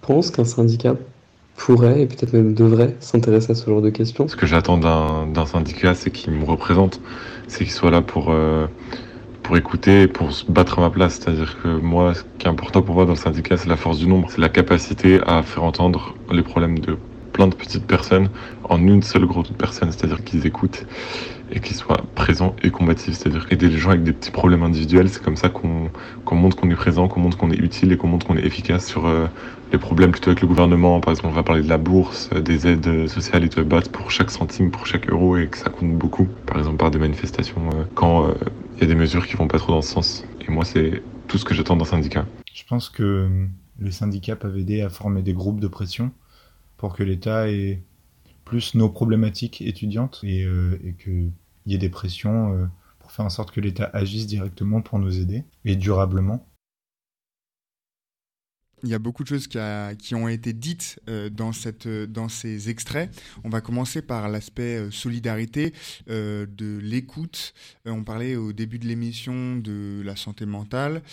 [0.01, 0.95] pense qu'un syndicat
[1.59, 4.27] pourrait et peut-être même devrait s'intéresser à ce genre de questions.
[4.27, 7.01] Ce que j'attends d'un syndicat, c'est qu'il me représente,
[7.47, 8.65] c'est qu'il soit là pour, euh,
[9.43, 11.19] pour écouter et pour se battre à ma place.
[11.19, 13.99] C'est-à-dire que moi, ce qui est important pour moi dans le syndicat, c'est la force
[13.99, 16.97] du nombre, c'est la capacité à faire entendre les problèmes de
[17.33, 18.29] plein de petites personnes
[18.63, 20.85] en une seule grosse personne, c'est-à-dire qu'ils écoutent
[21.51, 25.09] et qu'ils soient présents et combatifs, c'est-à-dire aider les gens avec des petits problèmes individuels.
[25.09, 25.89] C'est comme ça qu'on
[26.31, 28.85] montre qu'on est présent, qu'on montre qu'on est utile et qu'on montre qu'on est efficace
[28.85, 29.27] sur euh,
[29.71, 30.99] les problèmes plutôt avec le gouvernement.
[30.99, 33.91] Par exemple, on va parler de la bourse, euh, des aides sociales et de battre
[33.91, 36.27] pour chaque centime, pour chaque euro et que ça compte beaucoup.
[36.45, 38.33] Par exemple, par des manifestations euh, quand
[38.75, 40.25] il y a des mesures qui vont pas trop dans ce sens.
[40.47, 42.25] Et moi, c'est tout ce que j'attends d'un syndicat.
[42.53, 43.27] Je pense que
[43.79, 46.11] les syndicats peuvent aider à former des groupes de pression
[46.77, 47.81] pour que l'État ait
[48.49, 51.31] plus nos problématiques étudiantes et, euh, et qu'il
[51.67, 52.65] y ait des pressions euh,
[52.97, 56.45] pour faire en sorte que l'État agisse directement pour nous aider et durablement.
[58.81, 63.11] Il y a beaucoup de choses qui, ont été dites euh, dans, ces extraits.
[63.43, 65.73] On va commencer par l'aspect solidarité,
[66.07, 67.53] de l'écoute.
[67.85, 71.03] On parlait au début de l'émission de la santé mentale.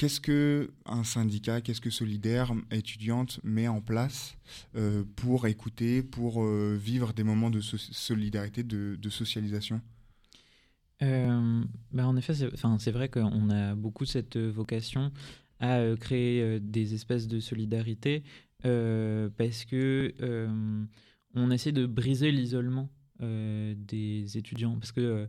[0.00, 4.34] Qu'est-ce que un syndicat, qu'est-ce que Solidaire étudiante met en place
[4.74, 9.82] euh, pour écouter, pour euh, vivre des moments de so- solidarité, de, socialisation?
[11.02, 15.12] Euh, bah, en effet, c'est vrai qu'on a beaucoup cette vocation
[15.58, 18.22] à créer des espèces de solidarité
[18.62, 20.14] parce que
[21.34, 24.78] on essaie de briser l'isolement des étudiants.
[24.78, 25.28] Parce que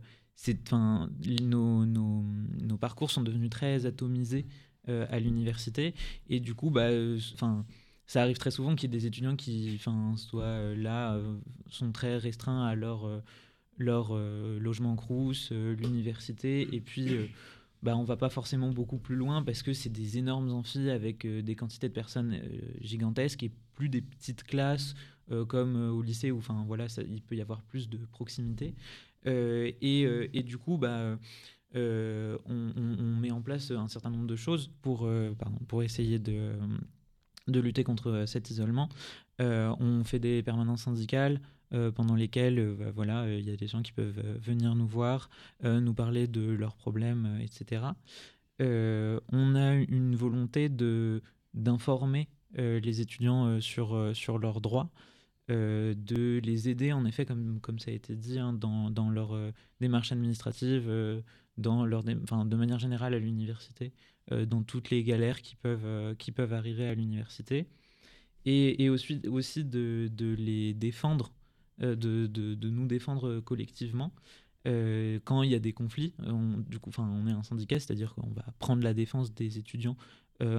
[1.42, 4.46] nos, parcours sont devenus très atomisés
[4.88, 5.94] euh, à l'université.
[6.28, 7.18] Et du coup, bah, euh,
[8.06, 9.78] ça arrive très souvent qu'il y ait des étudiants qui,
[10.16, 11.20] soient euh, là,
[11.68, 13.22] sont très restreints à leur
[13.78, 17.26] logement crous, l'université, et puis euh,
[17.82, 21.26] bah, on va pas forcément beaucoup plus loin parce que c'est des énormes amphis avec
[21.26, 22.40] des quantités de personnes
[22.80, 24.94] gigantesques et plus des petites classes
[25.48, 26.42] comme au lycée où
[27.08, 28.74] il peut y avoir plus de proximité
[29.26, 31.18] et, euh, et du coup bah
[31.74, 35.32] euh, on, met en place un certain nombre de choses pour, euh,
[35.82, 36.52] essayer de,
[37.46, 38.88] lutter contre euh, cet isolement.
[39.40, 41.40] Euh, on fait des permanences syndicales
[41.72, 44.36] euh, pendant lesquelles euh, bah, voilà, euh, il y a des gens qui peuvent euh,
[44.38, 45.30] venir nous voir,
[45.64, 47.82] euh, nous parler de leurs problèmes, euh, etc.
[48.60, 50.68] Euh, on a une volonté
[51.54, 54.90] d'informer euh, les étudiants euh, euh, sur leurs droits,
[55.52, 59.10] euh, de les aider en effet, comme, comme ça a été dit, hein, dans, dans
[59.10, 61.20] leur euh, démarche administrative, euh,
[61.58, 63.92] dans leur de manière générale à l'université,
[64.30, 67.66] dans toutes les galères qui peuvent, qui peuvent arriver à l'université.
[68.46, 71.34] Et, et aussi, de, de les défendre,
[71.78, 71.94] de,
[72.26, 74.14] de, nous défendre collectivement.
[74.64, 78.30] Quand il y a des conflits, on, du coup, on est un syndicat, c'est-à-dire qu'on
[78.30, 79.98] va prendre la défense des étudiants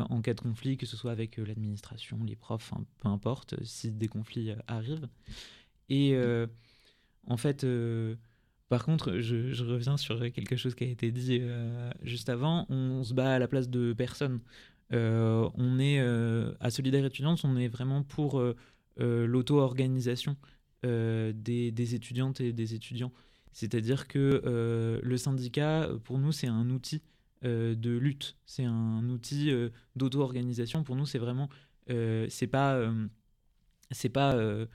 [0.10, 3.54] en cas de conflit, que ce soit avec euh, l'administration, les profs, enfin, peu importe,
[3.54, 5.10] euh, si des conflits euh, arrivent.
[5.90, 6.48] Et euh,
[7.28, 8.16] en fait, euh,
[8.70, 12.66] par contre, je, reviens sur quelque chose qui a été dit euh, juste avant.
[12.70, 14.40] On se bat à la place de personne.
[14.94, 18.56] Euh, on est euh, à Solidaire étudiante, on est vraiment pour euh,
[19.00, 20.38] euh, l'auto-organisation
[20.86, 23.12] euh, des, étudiantes et des étudiants.
[23.54, 27.13] C'est-à-dire que euh, le syndicat, pour nous, c'est un outil euh,
[27.44, 28.36] de lutte.
[28.46, 30.84] C'est un outil euh, d'auto-organisation.
[30.84, 31.50] Pour nous, c'est vraiment,
[31.90, 33.08] euh, c'est pas, euh,
[33.92, 34.66] c'est pas euh,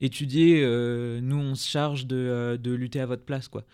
[0.00, 0.62] étudier.
[0.64, 3.64] euh, nous, on se charge de, euh, de lutter à votre place, quoi.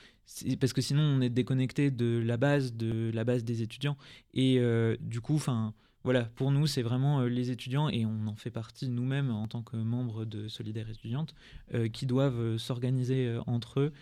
[0.61, 3.97] Parce que sinon, on est déconnecté de la base, de la base des étudiants.
[4.35, 5.75] Et euh, du coup, enfin.
[6.03, 9.47] Voilà, pour nous, c'est vraiment euh, les étudiants, et on en fait partie nous-mêmes en
[9.49, 11.35] tant que membres de Solidaire étudiante,
[11.75, 13.93] euh, qui doivent euh, s'organiser euh, entre eux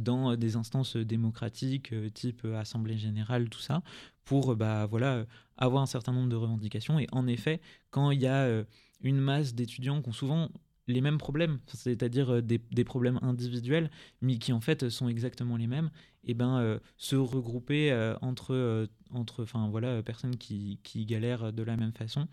[0.00, 3.84] dans des instances démocratiques, type Assemblée générale, tout ça,
[4.24, 5.26] pour bah, voilà,
[5.58, 6.98] avoir un certain nombre de revendications.
[6.98, 7.60] Et en effet,
[7.92, 8.64] quand il y a
[9.00, 10.48] une masse d'étudiants qui ont souvent
[10.90, 15.66] les mêmes problèmes, c'est-à-dire euh, des, problèmes individuels, mais qui en fait sont exactement les
[15.66, 15.90] mêmes,
[16.24, 21.62] et ben euh, se regrouper euh, entre, entre enfin, voilà, personnes qui, qui galèrent de
[21.62, 22.28] la même façon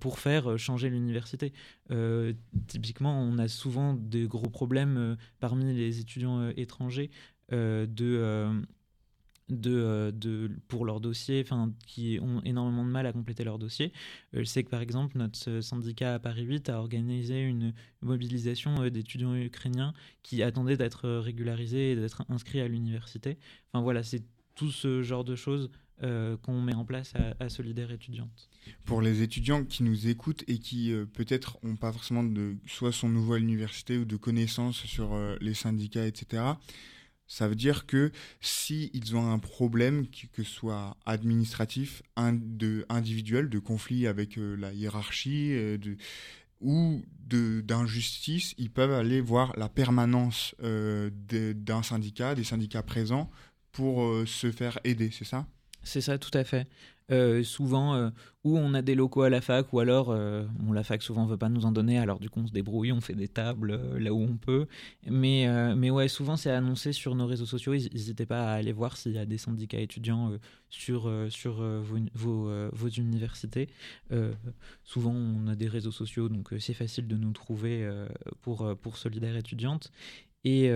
[0.00, 1.52] pour faire changer l'université.
[2.66, 7.10] Typiquement, on a souvent des gros problèmes parmi les étudiants étrangers
[7.50, 8.62] de,
[9.60, 13.92] de, de, pour leur dossier, enfin, qui ont énormément de mal à compléter leur dossier.
[14.32, 19.34] je sais que par exemple, notre syndicat à Paris 8 a organisé une mobilisation d'étudiants
[19.34, 23.38] ukrainiens qui attendaient d'être régularisés et d'être inscrits à l'université.
[23.72, 24.22] Enfin voilà, c'est
[24.54, 25.70] tout ce genre de choses
[26.02, 28.48] euh, qu'on met en place à, Solidaire étudiante.
[28.84, 32.90] Pour les étudiants qui nous écoutent et qui euh, peut-être n'ont pas forcément de soit
[32.90, 36.42] son nouveau à l'université ou de connaissances sur euh, les syndicats, etc.
[37.32, 38.12] Ça veut dire que
[38.42, 45.96] si ont un problème, que ce soit administratif, individuel, de conflit avec la hiérarchie, de,
[46.60, 53.30] ou d'injustice, ils peuvent aller voir la permanence d'un syndicat, des syndicats présents,
[53.72, 55.46] pour se faire aider, c'est ça?
[55.82, 56.68] C'est ça, tout à fait.
[57.10, 58.10] Euh, souvent, euh,
[58.44, 61.36] où on a des locaux à la fac, ou alors, euh, la fac souvent veut
[61.36, 64.12] pas nous en donner, alors du coup on se débrouille, on fait des tables là
[64.12, 64.66] où on peut.
[65.06, 65.46] Mais,
[65.76, 69.12] mais ouais, souvent c'est annoncé sur nos réseaux sociaux, n'hésitez pas à aller voir s'il
[69.12, 70.32] y a des syndicats étudiants
[70.70, 73.68] sur, sur vos, vos, vos, universités.
[74.84, 77.88] souvent on a des réseaux sociaux, donc c'est facile de nous trouver
[78.40, 79.92] pour, pour Solidaire étudiante.
[80.44, 80.70] Et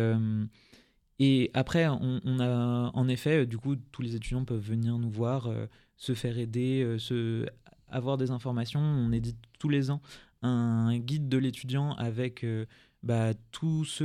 [1.18, 5.46] et après, on, a en effet, du coup, tous les étudiants peuvent venir nous voir,
[5.46, 7.46] euh, se faire aider, euh,
[7.88, 8.80] avoir des informations.
[8.80, 10.02] On édite tous les ans
[10.42, 12.66] un guide de l'étudiant avec euh,
[13.02, 14.02] bah, tous,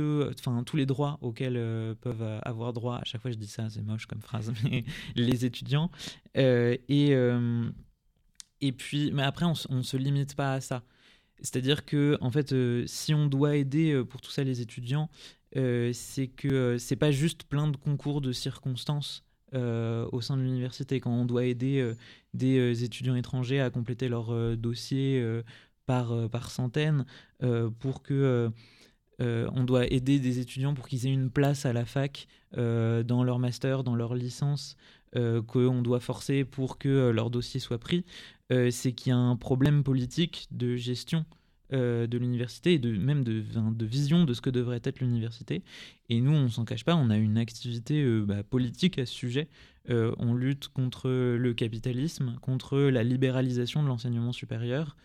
[0.74, 2.96] les droits auxquels peuvent avoir droit.
[2.96, 4.84] À chaque fois, je dis ça, c'est moche comme phrase, mais
[5.14, 5.90] les étudiants.
[6.34, 7.14] et,
[8.62, 10.82] et puis, mais après, on ne se limite pas à ça.
[11.42, 12.54] C'est-à-dire que, en fait,
[12.86, 15.10] si on doit aider pour tout ça les étudiants,
[15.54, 19.24] c'est que euh, c'est pas juste plein de concours de circonstances
[19.54, 21.00] euh, au sein de l'université.
[21.00, 21.92] Quand on doit aider
[22.32, 25.22] des étudiants étrangers à compléter leur dossier
[25.84, 27.04] par, par centaines,
[27.80, 28.50] pour que
[29.18, 33.38] on doit aider des étudiants pour qu'ils aient une place à la fac dans leur
[33.38, 34.78] master, dans leur licence,
[35.14, 38.06] qu'on doit forcer pour que leur dossier soit pris,
[38.48, 41.26] c'est qu'il y a un problème politique de gestion
[41.72, 45.62] euh, de l'université et de, même de, vision de ce que devrait être l'université.
[46.10, 49.12] Et nous, on s'en cache pas, on a une activité euh, bah, politique à ce
[49.14, 49.48] sujet.
[49.88, 54.96] Euh, on lutte contre le capitalisme, contre la libéralisation de l'enseignement supérieur,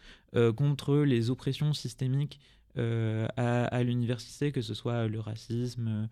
[0.55, 2.39] contre les oppressions systémiques
[2.75, 6.07] à, l'université, que ce soit le racisme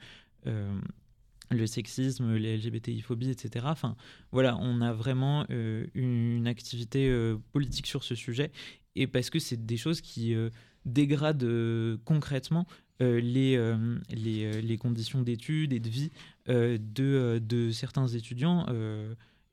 [1.51, 3.67] le sexisme, les LGBTI-phobies, etc.
[3.69, 3.95] Enfin,
[4.31, 8.51] voilà, on a vraiment une activité politique sur ce sujet
[8.95, 10.49] et parce que c'est des choses qui euh,
[10.85, 12.65] dégradent euh, concrètement
[13.01, 16.11] euh, les, les, conditions d'études et de vie
[16.47, 18.65] de, de, certains étudiants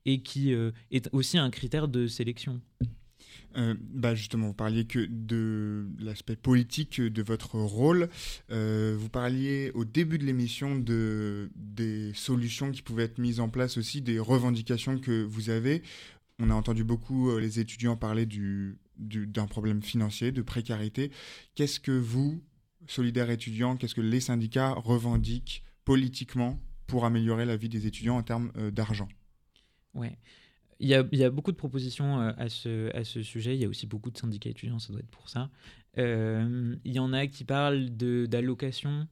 [0.05, 2.61] et qui est aussi un critère de sélection.
[3.55, 8.07] bah justement, vous parliez que de l'aspect politique de votre rôle.
[8.49, 13.77] vous parliez au début de l'émission de des solutions qui pouvaient être mises en place
[13.77, 15.83] aussi, des revendications que vous avez.
[16.39, 21.11] On a entendu beaucoup les étudiants parler du d'un problème financier, de précarité.
[21.55, 22.41] Qu'est-ce que vous,
[22.87, 28.23] solidaires étudiants, qu'est-ce que les syndicats revendiquent politiquement pour améliorer la vie des étudiants en
[28.23, 29.07] termes euh, d'argent?
[29.93, 30.17] Ouais.
[30.79, 33.55] Il y, a, il y, a, beaucoup de propositions euh, à, ce, à ce sujet.
[33.55, 35.49] Il y a aussi beaucoup de syndicats étudiants, ça doit être pour ça.
[35.97, 39.07] Euh, il y en a qui parlent d'allocations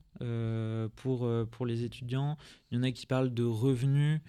[0.95, 2.37] pour, pour les étudiants.
[2.69, 4.19] Il y en a qui parlent de revenus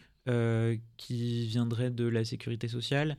[0.97, 3.17] qui viendraient de la sécurité sociale.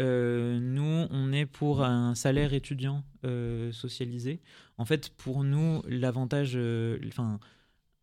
[0.00, 4.40] Euh, nous, on est pour un salaire étudiant euh, socialisé.
[4.78, 7.38] En fait, pour nous, l'avantage, euh, enfin,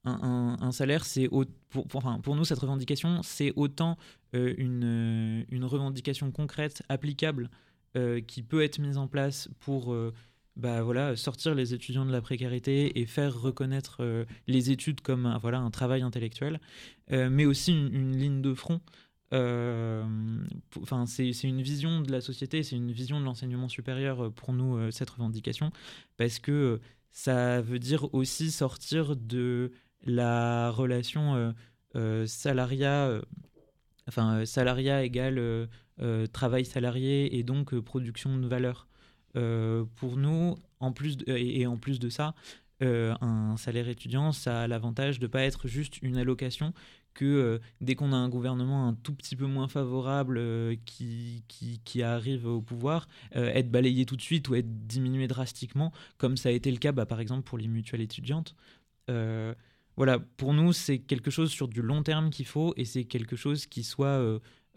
[0.06, 1.28] un, salaire, c'est
[1.70, 3.98] pour, enfin, pour nous cette revendication, c'est autant
[4.34, 7.50] une, une, revendication concrète, applicable,
[8.28, 9.94] qui peut être mise en place pour
[10.56, 15.60] bah, voilà, sortir les étudiants de la précarité et faire reconnaître les études comme voilà,
[15.60, 16.62] un travail intellectuel,
[17.10, 18.80] mais aussi une ligne de front
[19.32, 24.54] enfin, c'est une vision de la société, c'est une vision de l'enseignement supérieur euh, pour
[24.54, 25.72] nous, euh, cette revendication,
[26.18, 26.80] parce que
[27.12, 29.72] ça veut dire aussi sortir de
[30.06, 31.54] la relation
[32.28, 33.20] salariat,
[34.08, 35.68] enfin, salariat égale
[36.32, 38.88] travail salarié et donc production de valeur.
[39.34, 42.36] pour nous, en plus et, en plus de ça,
[42.82, 46.72] un salaire étudiant, ça a l'avantage de ne pas être juste une allocation
[47.18, 52.04] que euh, dès qu'on a un gouvernement un tout petit peu moins favorable euh, qui,
[52.04, 56.50] arrive au pouvoir, euh, être balayé tout de suite ou être diminué drastiquement, comme ça
[56.50, 58.56] a été le cas bah, par exemple pour les mutuelles étudiantes.
[59.98, 63.36] voilà, pour nous, c'est quelque chose sur du long terme qu'il faut et c'est quelque
[63.36, 64.22] chose qui soit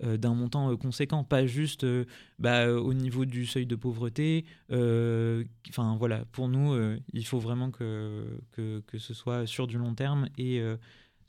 [0.02, 1.84] d'un montant conséquent, pas juste
[2.38, 4.46] bah, au niveau du seuil de pauvreté.
[4.70, 6.74] Enfin voilà, pour nous,
[7.12, 10.62] il faut vraiment que, que, ce soit sur du long terme et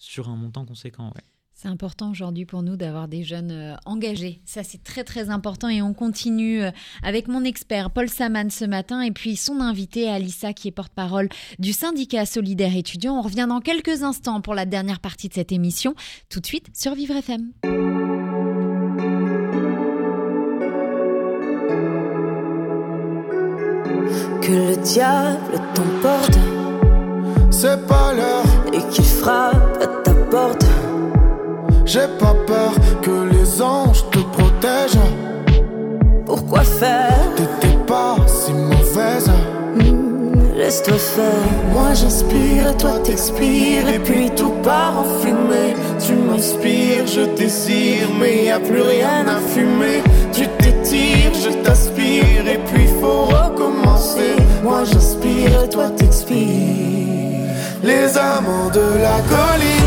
[0.01, 1.11] sur un montant conséquent.
[1.15, 1.21] Ouais.
[1.53, 4.41] C'est important aujourd'hui pour nous d'avoir des jeunes euh, engagés.
[4.45, 6.71] Ça, c'est très très important et on continue euh,
[7.03, 11.29] avec mon expert Paul Saman ce matin et puis son invité Alissa qui est porte-parole
[11.59, 13.15] du syndicat solidaire étudiant.
[13.19, 15.93] On revient dans quelques instants pour la dernière partie de cette émission,
[16.29, 17.51] tout de suite sur Vivre FM.
[24.41, 26.39] Que le diable t'emporte,
[27.51, 29.60] C'est pas l'heure, et qu'il frappe
[30.31, 30.65] porte.
[31.85, 35.09] j'ai pas peur que les anges te protègent.
[36.25, 37.19] Pourquoi faire?
[37.35, 39.29] T'étais pas si mauvaise.
[39.75, 41.49] Hmm, Laisse-toi faire.
[41.73, 43.89] Moi j'inspire toi t'expires.
[43.93, 45.75] Et puis tout part en fumée.
[46.05, 50.01] Tu m'inspires, je désire, mais y a plus rien à fumer.
[50.31, 54.35] Tu t'étires, je t'aspire, et puis faut recommencer.
[54.63, 56.81] Moi j'inspire toi t'expires.
[57.83, 59.80] Les amants de la colline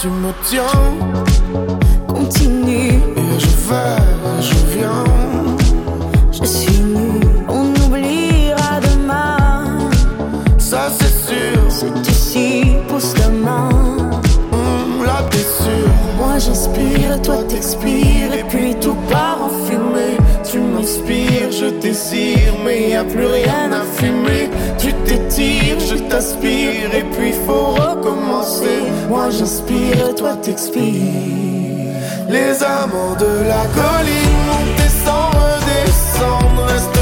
[0.00, 0.62] tu me tiens,
[2.06, 5.17] Continue, et je vais, je viens.
[16.38, 18.32] J'inspire toi t'expires.
[18.32, 20.16] Et puis tout part en fumée.
[20.50, 24.48] Tu m'inspires, je désire, mais y a plus rien à fumer.
[24.78, 28.82] Tu t'étires, je t'aspire, et puis faut recommencer.
[29.08, 30.84] Moi j'inspire toi t'expires.
[32.28, 36.97] Les amants de la colline monter sans redescendre.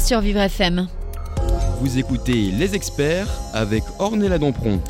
[0.00, 0.88] Sur Vivre FM.
[1.80, 4.82] Vous écoutez Les Experts avec Ornella Dampron.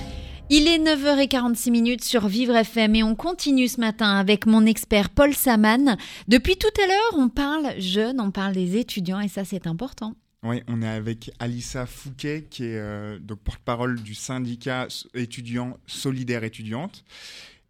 [0.50, 5.10] Il est 9h46 minutes sur Vivre FM et on continue ce matin avec mon expert
[5.10, 5.96] Paul Saman.
[6.26, 10.14] Depuis tout à l'heure, on parle jeunes, on parle des étudiants et ça c'est important.
[10.42, 16.42] Oui, on est avec Alissa Fouquet, qui est euh, donc porte-parole du syndicat étudiant solidaire
[16.42, 17.04] étudiante.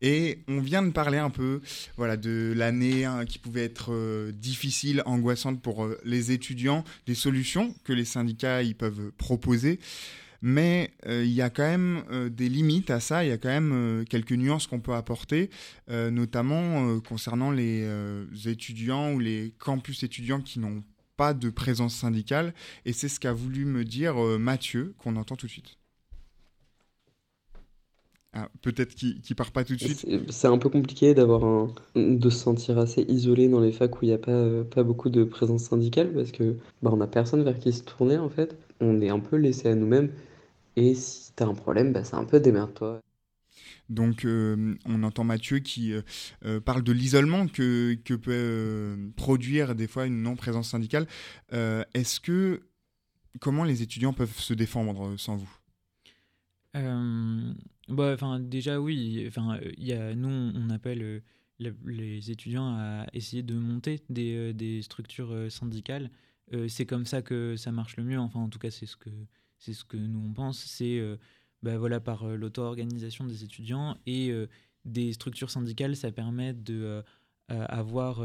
[0.02, 1.60] Et on vient de parler un peu
[1.96, 7.14] voilà, de l'année hein, qui pouvait être euh, difficile, angoissante pour euh, les étudiants, des
[7.14, 9.78] solutions que les syndicats ils peuvent proposer.
[10.42, 13.48] Mais euh, il y a quand même des limites à ça, il y a quand
[13.48, 15.48] même quelques nuances qu'on peut apporter,
[15.88, 17.88] notamment concernant les
[18.44, 20.84] étudiants ou les campus étudiants qui n'ont
[21.16, 22.52] pas de présence syndicale.
[22.84, 25.78] Et c'est ce qu'a voulu me dire Mathieu, qu'on entend tout de suite.
[28.38, 30.06] Ah, Peut-être qu'il ne part pas tout de suite.
[30.28, 34.04] C'est un peu compliqué d'avoir un, de se sentir assez isolé dans les facs où
[34.04, 37.42] il n'y a pas, pas beaucoup de présence syndicale parce que bah, on n'a personne
[37.42, 38.54] vers qui se tourner en fait.
[38.80, 40.10] On est un peu laissé à nous-mêmes
[40.76, 43.00] et si t'as un problème, bah, c'est un peu démerde-toi.
[43.88, 46.02] Donc, euh, on entend Mathieu qui euh,
[46.44, 51.06] euh, parle de l'isolement que, que peut euh, produire des fois une non-présence syndicale.
[51.52, 52.60] Euh, Est-ce que.
[53.38, 55.50] Comment les étudiants peuvent se défendre sans vous?
[56.74, 57.52] Euh,
[57.88, 59.24] bah, enfin, déjà, oui.
[59.28, 61.20] Enfin, il nous, on appelle euh,
[61.84, 66.10] les étudiants à essayer de monter des, euh, des structures euh, syndicales.
[66.68, 68.20] C'est comme ça que ça marche le mieux.
[68.20, 69.10] Enfin, en tout cas, c'est ce que
[69.58, 70.64] c'est ce que nous on pense.
[70.64, 71.02] C'est
[71.64, 74.32] bah, voilà par l'auto-organisation des étudiants et
[74.84, 77.02] des structures syndicales, ça permet de
[77.48, 78.20] avoir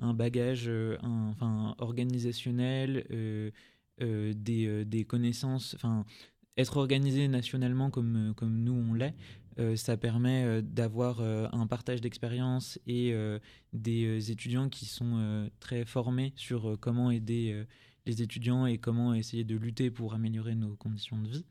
[0.00, 0.68] un bagage
[1.00, 3.52] enfin organisationnel,
[4.00, 6.04] des, des connaissances, enfin
[6.60, 9.14] être organisé nationalement comme, euh, comme nous on l'est,
[9.58, 13.14] euh, ça permet euh, d'avoir un partage d'expérience et
[13.72, 17.64] des étudiants qui sont très formés sur comment aider
[18.06, 21.44] les étudiants et comment essayer de lutter pour améliorer nos conditions de vie.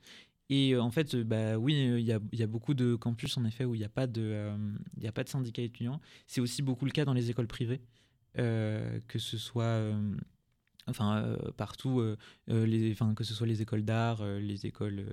[0.49, 3.65] Et en fait, bah oui, il y, a, y a beaucoup de campus en effet
[3.65, 4.51] où il n'y a pas de,
[4.99, 6.01] y a pas de syndicat étudiant.
[6.25, 7.81] C'est aussi beaucoup le cas dans les écoles privées,
[8.35, 9.93] que ce soit,
[10.87, 12.17] enfin euh, partout, euh,
[12.49, 15.05] euh, que ce soit les écoles d'art, les écoles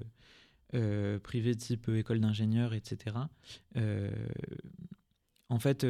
[1.22, 3.16] privées type école d'ingénieurs, etc.
[5.48, 5.86] En fait.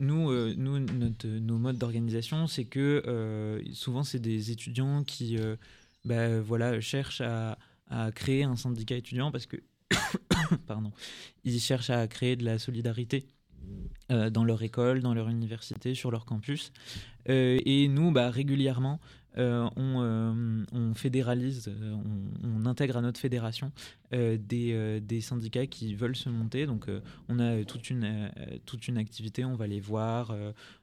[0.00, 5.38] nous, nos modes d'organisation, c'est que souvent, c'est des étudiants qui
[6.04, 9.56] bah, voilà, cherchent à, à créer un syndicat étudiant parce que
[10.66, 10.92] pardon,
[11.44, 13.26] ils cherchent à créer de la solidarité
[14.12, 16.72] euh, dans leur école, dans leur université, sur leur campus.
[17.30, 19.00] Euh, et nous, bah, régulièrement,
[19.38, 21.72] euh, on, fédéralise,
[22.44, 23.72] on, intègre à notre fédération
[24.12, 26.66] des, syndicats qui veulent se monter.
[26.66, 26.86] Donc,
[27.30, 30.36] on a toute une, activité, on va les voir,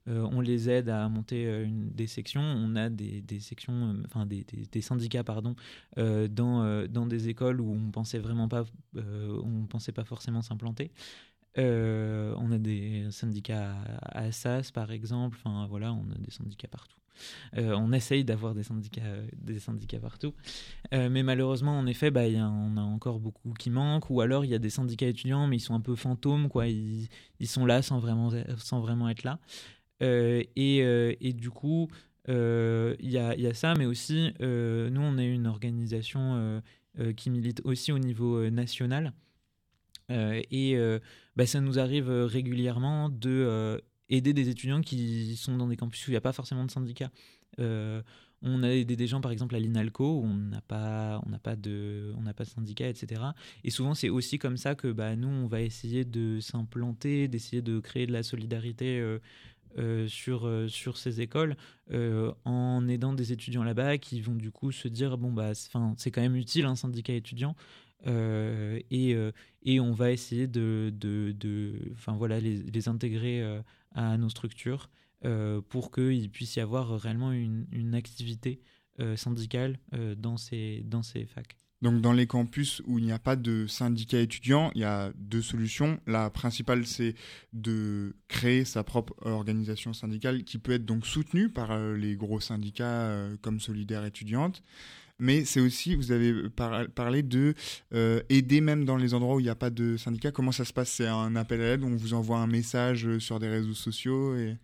[0.08, 2.42] on les aide à monter des sections.
[2.42, 5.56] On a des, sections, enfin des, syndicats, pardon,
[5.96, 8.66] dans, dans des écoles où on pensait vraiment pas,
[8.96, 10.92] on pensait pas forcément s'implanter.
[11.58, 15.38] Euh, on a des syndicats à Assas, par exemple.
[15.39, 16.97] Enfin, voilà, on a des syndicats partout.
[17.58, 19.02] Euh, on essaye d'avoir des syndicats,
[19.36, 20.34] des syndicats partout.
[20.93, 24.10] Euh, mais malheureusement, en effet, bah, y a, on a encore beaucoup qui manquent.
[24.10, 26.49] Ou alors, il y a des syndicats étudiants, mais ils sont un peu fantômes.
[26.49, 26.68] Quoi.
[26.68, 27.10] Ils,
[27.45, 29.39] sont là sans vraiment, sans vraiment être là.
[29.99, 31.89] Et, du coup,
[32.28, 36.62] il y, a, ça, mais aussi, nous, on est une organisation
[37.18, 39.14] qui milite aussi au niveau national.
[40.12, 40.99] Euh, et euh,
[41.36, 46.05] bah, ça nous arrive euh, régulièrement de aider des étudiants qui sont dans des campus
[46.05, 47.09] où il n'y a pas forcément de syndicat.
[47.59, 48.01] Euh,
[48.41, 52.12] on a aidé des gens, par exemple, à l'INALCO, où on n'a pas, pas de,
[52.18, 53.22] on pas de syndicat, etc.
[53.64, 57.62] Et souvent, c'est aussi comme ça que bah, nous, on va essayer de s'implanter, d'essayer
[57.62, 59.01] de créer de la solidarité
[60.07, 61.55] sur, sur ces écoles,
[61.93, 66.22] en aidant des étudiants là-bas qui vont du coup se dire bon bah, c'est quand
[66.22, 67.55] même utile un syndicat étudiant.
[68.08, 69.32] Euh, et, euh,
[69.64, 71.76] et on va essayer de, de,
[72.08, 73.62] voilà, les, intégrer euh,
[73.93, 74.89] à nos structures
[75.70, 78.60] pour qu'il puisse y avoir réellement une, activité
[79.16, 79.78] syndicale
[80.18, 81.56] dans, ces, dans ces facs.
[81.84, 85.12] Donc dans les campus où il n'y a pas de syndicat étudiant, il y a
[85.16, 85.99] deux solutions.
[86.08, 87.14] La principale, c'est
[87.54, 93.16] de créer sa propre organisation syndicale qui peut être donc soutenue par les gros syndicats
[93.43, 94.64] comme Solidaire étudiante.
[95.22, 97.53] Mais c'est aussi, vous avez par- parlé de
[97.93, 100.32] euh, aider même dans les endroits où il n'y a pas de syndicat.
[100.32, 100.89] Comment ça se passe?
[100.89, 104.36] C'est un appel à l'aide, on vous envoie un message euh, sur des réseaux sociaux
[104.36, 104.57] et...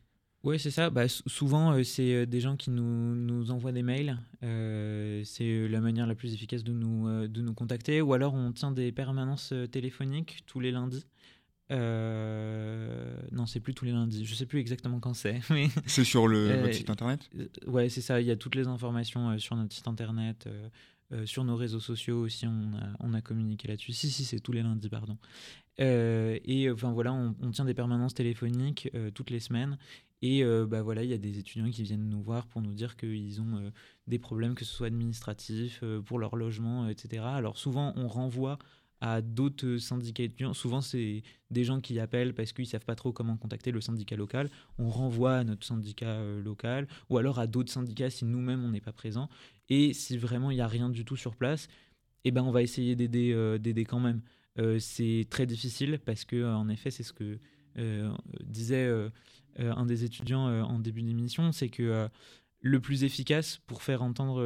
[0.44, 0.90] Oui, c'est ça.
[0.90, 4.18] Bah, souvent, euh, c'est euh, des gens qui nous, nous envoient des mails.
[4.44, 8.02] Euh, c'est euh, la manière la plus efficace de nous, euh, de nous contacter.
[8.02, 11.06] Ou alors, on tient des permanences euh, téléphoniques tous les lundis.
[11.72, 14.26] Euh, non, c'est plus tous les lundis.
[14.26, 15.42] Je sais plus exactement quand c'est.
[15.50, 17.30] Mais C'est sur le, Euh, votre site internet?
[17.38, 18.22] euh, ouais, c'est ça.
[18.22, 20.48] Il y a toutes les informations euh, sur notre site internet,
[21.26, 22.46] sur nos réseaux sociaux aussi.
[22.48, 23.94] On a, on a communiqué là-dessus.
[23.94, 25.18] Si, si, c'est tous les lundis, pardon.
[25.80, 29.78] Et enfin voilà, on, on tient des permanences téléphoniques toutes les semaines.
[30.24, 32.98] Et bah voilà, il y a des étudiants qui viennent nous voir pour nous dire
[32.98, 33.72] qu'ils ont
[34.08, 37.24] des problèmes, que ce soit administratifs, euh, pour leur logement, etc.
[37.24, 38.58] Alors souvent, on renvoie
[39.02, 40.54] à d'autres syndicats étudiants.
[40.54, 44.16] Souvent, c'est des gens qui appellent parce qu'ils savent pas trop comment contacter le syndicat
[44.16, 44.50] local.
[44.80, 48.70] On renvoie à notre syndicat euh, local ou alors à d'autres syndicats si nous-mêmes on
[48.70, 49.30] n'est pas présents.
[49.70, 51.68] Et si vraiment il n'y a rien du tout sur place,
[52.24, 54.22] eh ben on va essayer d'aider euh, quand même.
[54.60, 57.40] Euh, c'est très difficile parce que en effet, c'est ce que
[58.44, 58.92] disait
[59.60, 62.10] un des étudiants en début d'émission, c'est que
[62.62, 64.42] le plus efficace pour faire entendre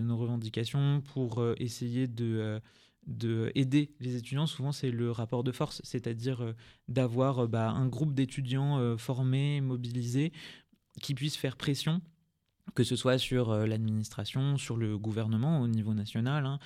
[0.00, 2.60] nos revendications, pour essayer de,
[3.06, 6.54] de aider les étudiants, souvent c'est le rapport de force, c'est-à-dire euh,
[6.88, 10.32] d'avoir euh, bah, un groupe d'étudiants euh, formés, mobilisés,
[11.00, 12.00] qui puissent faire pression
[12.76, 16.58] que ce soit sur l'administration, sur le gouvernement au niveau national, hein,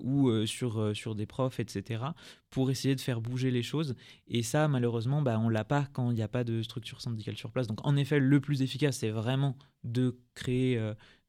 [0.00, 2.04] ou sur, sur des profs, etc.,
[2.48, 3.94] pour essayer de faire bouger les choses.
[4.28, 7.36] Et ça, malheureusement, bah, on l'a pas quand il n'y a pas de structure syndicale
[7.36, 7.66] sur place.
[7.66, 10.80] Donc, en effet, le plus efficace, c'est vraiment de créer,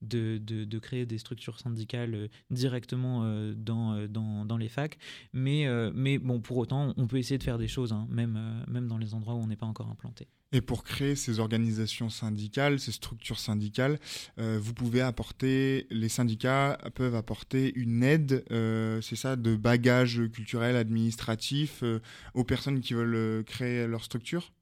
[0.02, 4.70] de, de, de créer des structures syndicales euh, directement euh, dans, euh, dans, dans les
[4.70, 4.98] facs.
[5.34, 8.88] Mais, mais bon, pour autant, on peut essayer de faire des choses, hein, même, même
[8.88, 10.28] dans les endroits où on n'est pas encore implanté.
[10.54, 14.00] Et pour créer ces organisations syndicales, ces structures syndicales,
[14.40, 20.22] euh, vous pouvez apporter, les syndicats peuvent apporter une aide, euh, c'est ça, de bagage
[20.32, 22.00] culturel, administratif euh,
[22.34, 24.54] aux personnes qui veulent créer leur structure?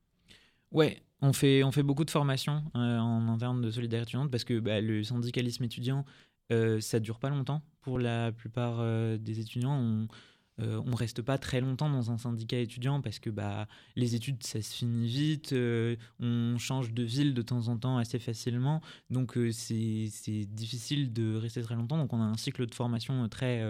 [0.71, 4.43] Ouais, on fait, on fait beaucoup de formations euh, en interne de solidarité étudiante parce
[4.43, 6.05] que bah, le syndicalisme étudiant,
[6.51, 7.61] euh, ça dure pas longtemps.
[7.81, 10.07] Pour la plupart euh, des étudiants, on,
[10.61, 14.43] euh, on reste pas très longtemps dans un syndicat étudiant parce que bah, les études,
[14.43, 15.55] ça se finit vite,
[16.19, 21.61] on change de ville de temps en temps assez facilement, donc c'est difficile de rester
[21.61, 21.97] très longtemps.
[21.97, 23.63] Donc on a un cycle de formation très,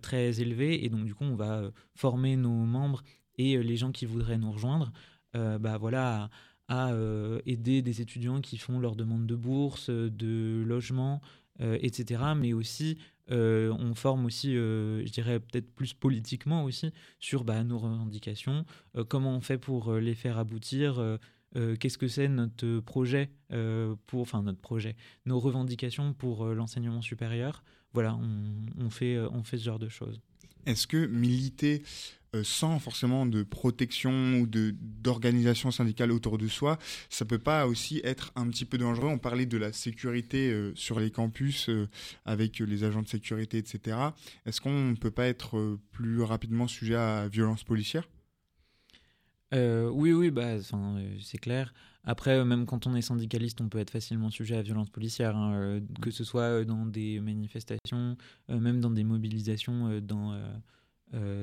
[0.00, 3.02] très élevé et donc du coup on va former nos membres
[3.36, 4.92] et les gens qui voudraient nous rejoindre
[5.34, 6.30] bah, voilà,
[6.70, 11.20] à, euh, aider des étudiants qui font leur demande de bourse, euh, de logement,
[11.60, 12.22] euh, etc.
[12.36, 12.96] Mais aussi,
[13.32, 18.64] on forme aussi, je dirais peut-être plus politiquement aussi, sur bah, nos revendications,
[19.08, 21.00] comment on fait pour les faire aboutir,
[21.78, 23.30] qu'est-ce que c'est notre projet,
[24.08, 24.96] pour, enfin notre projet,
[25.26, 27.62] nos revendications pour l'enseignement supérieur.
[27.92, 28.18] Voilà,
[28.80, 30.20] on, fait, on fait ce genre de choses.
[30.66, 31.82] Est-ce que militer
[32.36, 38.00] euh, sans forcément de protection ou d'organisation syndicale autour de soi, ça peut pas aussi
[38.04, 39.08] être un petit peu dangereux?
[39.08, 41.88] On parlait de la sécurité euh, sur les campus euh,
[42.24, 43.96] avec les agents de sécurité, etc.
[44.46, 48.08] Est-ce qu'on ne peut pas être plus rapidement sujet à violence policière?
[49.52, 51.74] Euh, oui, oui, bah, euh, c'est clair.
[52.04, 55.36] Après, euh, même quand on est syndicaliste, on peut être facilement sujet à violence policière,
[55.36, 58.16] hein, que ce soit dans des manifestations,
[58.48, 60.40] même dans des mobilisations dans,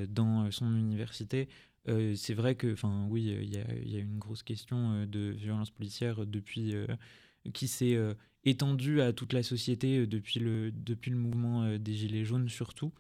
[0.10, 1.50] dans son université.
[1.86, 6.26] C'est vrai que, enfin, oui, il y, y a une grosse question de violence policière
[6.26, 6.74] depuis
[7.54, 7.98] qui s'est
[8.46, 12.92] étendue à toute la société depuis le depuis le mouvement des gilets jaunes surtout.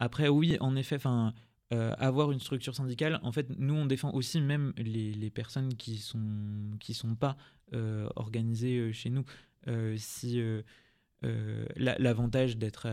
[0.00, 1.34] Après, oui, en effet, enfin.
[1.72, 5.98] Euh, avoir une structure syndicale, en fait, nous, on défend aussi même les, personnes qui
[5.98, 6.18] sont
[6.80, 7.36] qui sont pas
[7.74, 9.24] euh, organisées euh, chez nous.
[9.98, 10.40] Si
[11.22, 12.88] la- l'avantage d'être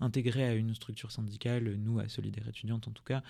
[0.00, 3.22] intégré à une structure syndicale, nous à Solidaire étudiante en tout cas,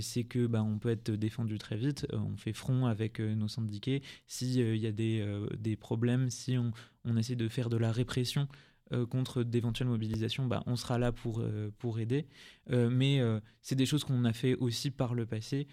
[0.00, 2.06] c'est que bah, on peut être défendu très vite.
[2.12, 4.00] On fait front avec nos syndiqués.
[4.26, 5.26] S'il y a des,
[5.58, 6.70] des problèmes, si on,
[7.04, 8.48] on essaie de faire de la répression
[8.92, 12.26] euh, contre d'éventuelles mobilisations, bah, on sera là pour, euh, pour aider.
[12.70, 13.20] Euh, mais
[13.60, 15.66] c'est des choses qu'on a fait aussi par le passé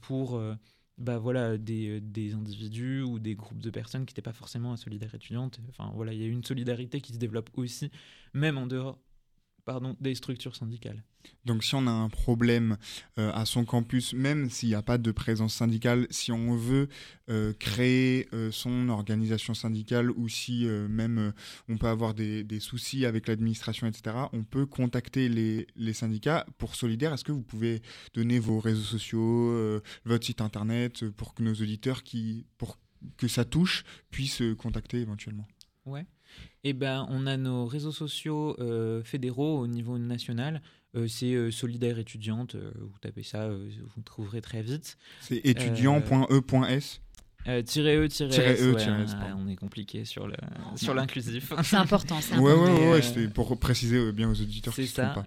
[0.00, 0.40] pour
[0.98, 4.76] bah, voilà, des, des individus ou des groupes de personnes qui n'étaient pas forcément à
[4.76, 5.60] Solidaire étudiante.
[5.68, 7.90] Enfin, voilà, il y a une solidarité qui se développe aussi,
[8.34, 8.98] même en dehors
[9.70, 11.04] pardon, des structures syndicales.
[11.44, 12.76] Donc si on a un problème
[13.20, 16.88] euh, à son campus, même s'il n'y a pas de présence syndicale, si on veut
[17.28, 21.32] euh, créer euh, son organisation syndicale ou si même
[21.68, 26.46] on peut avoir des, des soucis avec l'administration, etc., on peut contacter les, les syndicats
[26.58, 27.12] pour Solidaire.
[27.12, 27.80] Est-ce que vous pouvez
[28.12, 32.76] donner vos réseaux sociaux, votre site internet, pour que nos auditeurs, qui, pour
[33.16, 35.46] que ça touche, puissent contacter éventuellement?
[35.86, 36.06] Ouais.
[36.64, 40.60] Eh ben, on a nos réseaux sociaux euh, fédéraux au niveau national.
[40.96, 42.54] Euh, c'est euh, Solidaire étudiante.
[42.56, 44.96] euh, vous tapez ça, euh, vous trouverez très vite.
[45.20, 47.00] C'est étudiant.e.s.
[47.48, 50.34] Euh, tiret E, S, E, ouais, S, on est compliqué sur le
[50.76, 51.52] sur l'inclusif.
[51.62, 52.64] C'est important, c'est Ouais, important.
[52.64, 54.94] ouais, ouais, Mais, ouais, euh, c'était pour préciser euh, bien aux auditeurs C'est qui se
[55.00, 55.14] trompent ça.
[55.22, 55.26] pas.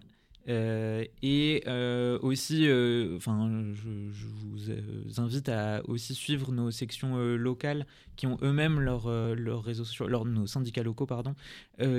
[0.49, 7.85] Euh, et euh, aussi, euh, enfin, je, vous invite à aussi suivre nos sections locales
[8.15, 11.35] qui ont eux-mêmes leurs leurs réseaux sociaux, leurs nos syndicats locaux, pardon,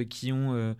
[0.08, 0.76] qui ont,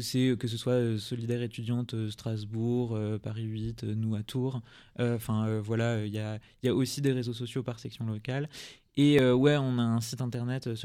[0.00, 4.60] c'est que ce soit Solidaire étudiante Strasbourg, Paris 8, euh, nous à Tours.
[4.98, 8.48] Enfin, voilà, il y a y a aussi des réseaux sociaux par section locale.
[8.96, 10.76] Et ouais, on a un site internet euh,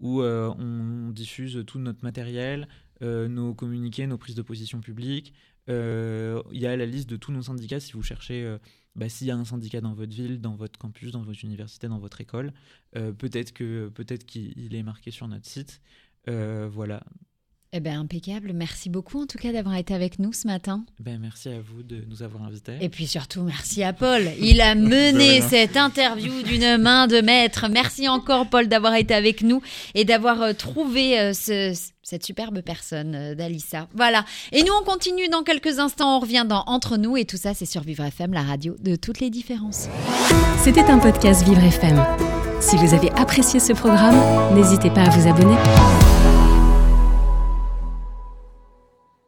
[0.00, 2.68] où on diffuse tout notre matériel,
[3.00, 5.34] nos communiqués, nos prises de position publiques.
[5.68, 8.58] Euh, Il y a la liste de tous nos syndicats si vous cherchez euh,
[8.96, 11.88] bah, s'il y a un syndicat dans votre ville, dans votre campus, dans votre université,
[11.88, 12.52] dans votre école.
[12.96, 13.52] Euh, peut-être
[13.90, 15.80] peut-être qu'il est marqué sur notre site.
[16.28, 17.02] Euh, voilà.
[17.74, 18.52] Eh ben impeccable.
[18.54, 20.84] Merci beaucoup en tout cas d'avoir été avec nous ce matin.
[21.00, 22.72] Ben, merci à vous de nous avoir invités.
[22.80, 24.22] Et puis surtout, merci à Paul.
[24.40, 27.66] Il a mené cette interview d'une main de maître.
[27.70, 29.60] Merci encore, Paul, d'avoir été avec nous
[29.94, 33.86] et d'avoir euh, trouvé euh, ce- cette superbe personne euh, d'Alissa.
[33.94, 34.24] Voilà.
[34.52, 36.16] Et nous, on continue dans quelques instants.
[36.16, 38.96] On revient dans Entre nous et tout ça, c'est sur Vivre FM, la radio de
[38.96, 39.88] toutes les différences.
[40.62, 42.02] C'était un podcast Vivre FM.
[42.60, 44.16] Si vous avez apprécié ce programme,
[44.56, 46.37] n'hésitez pas à vous abonner.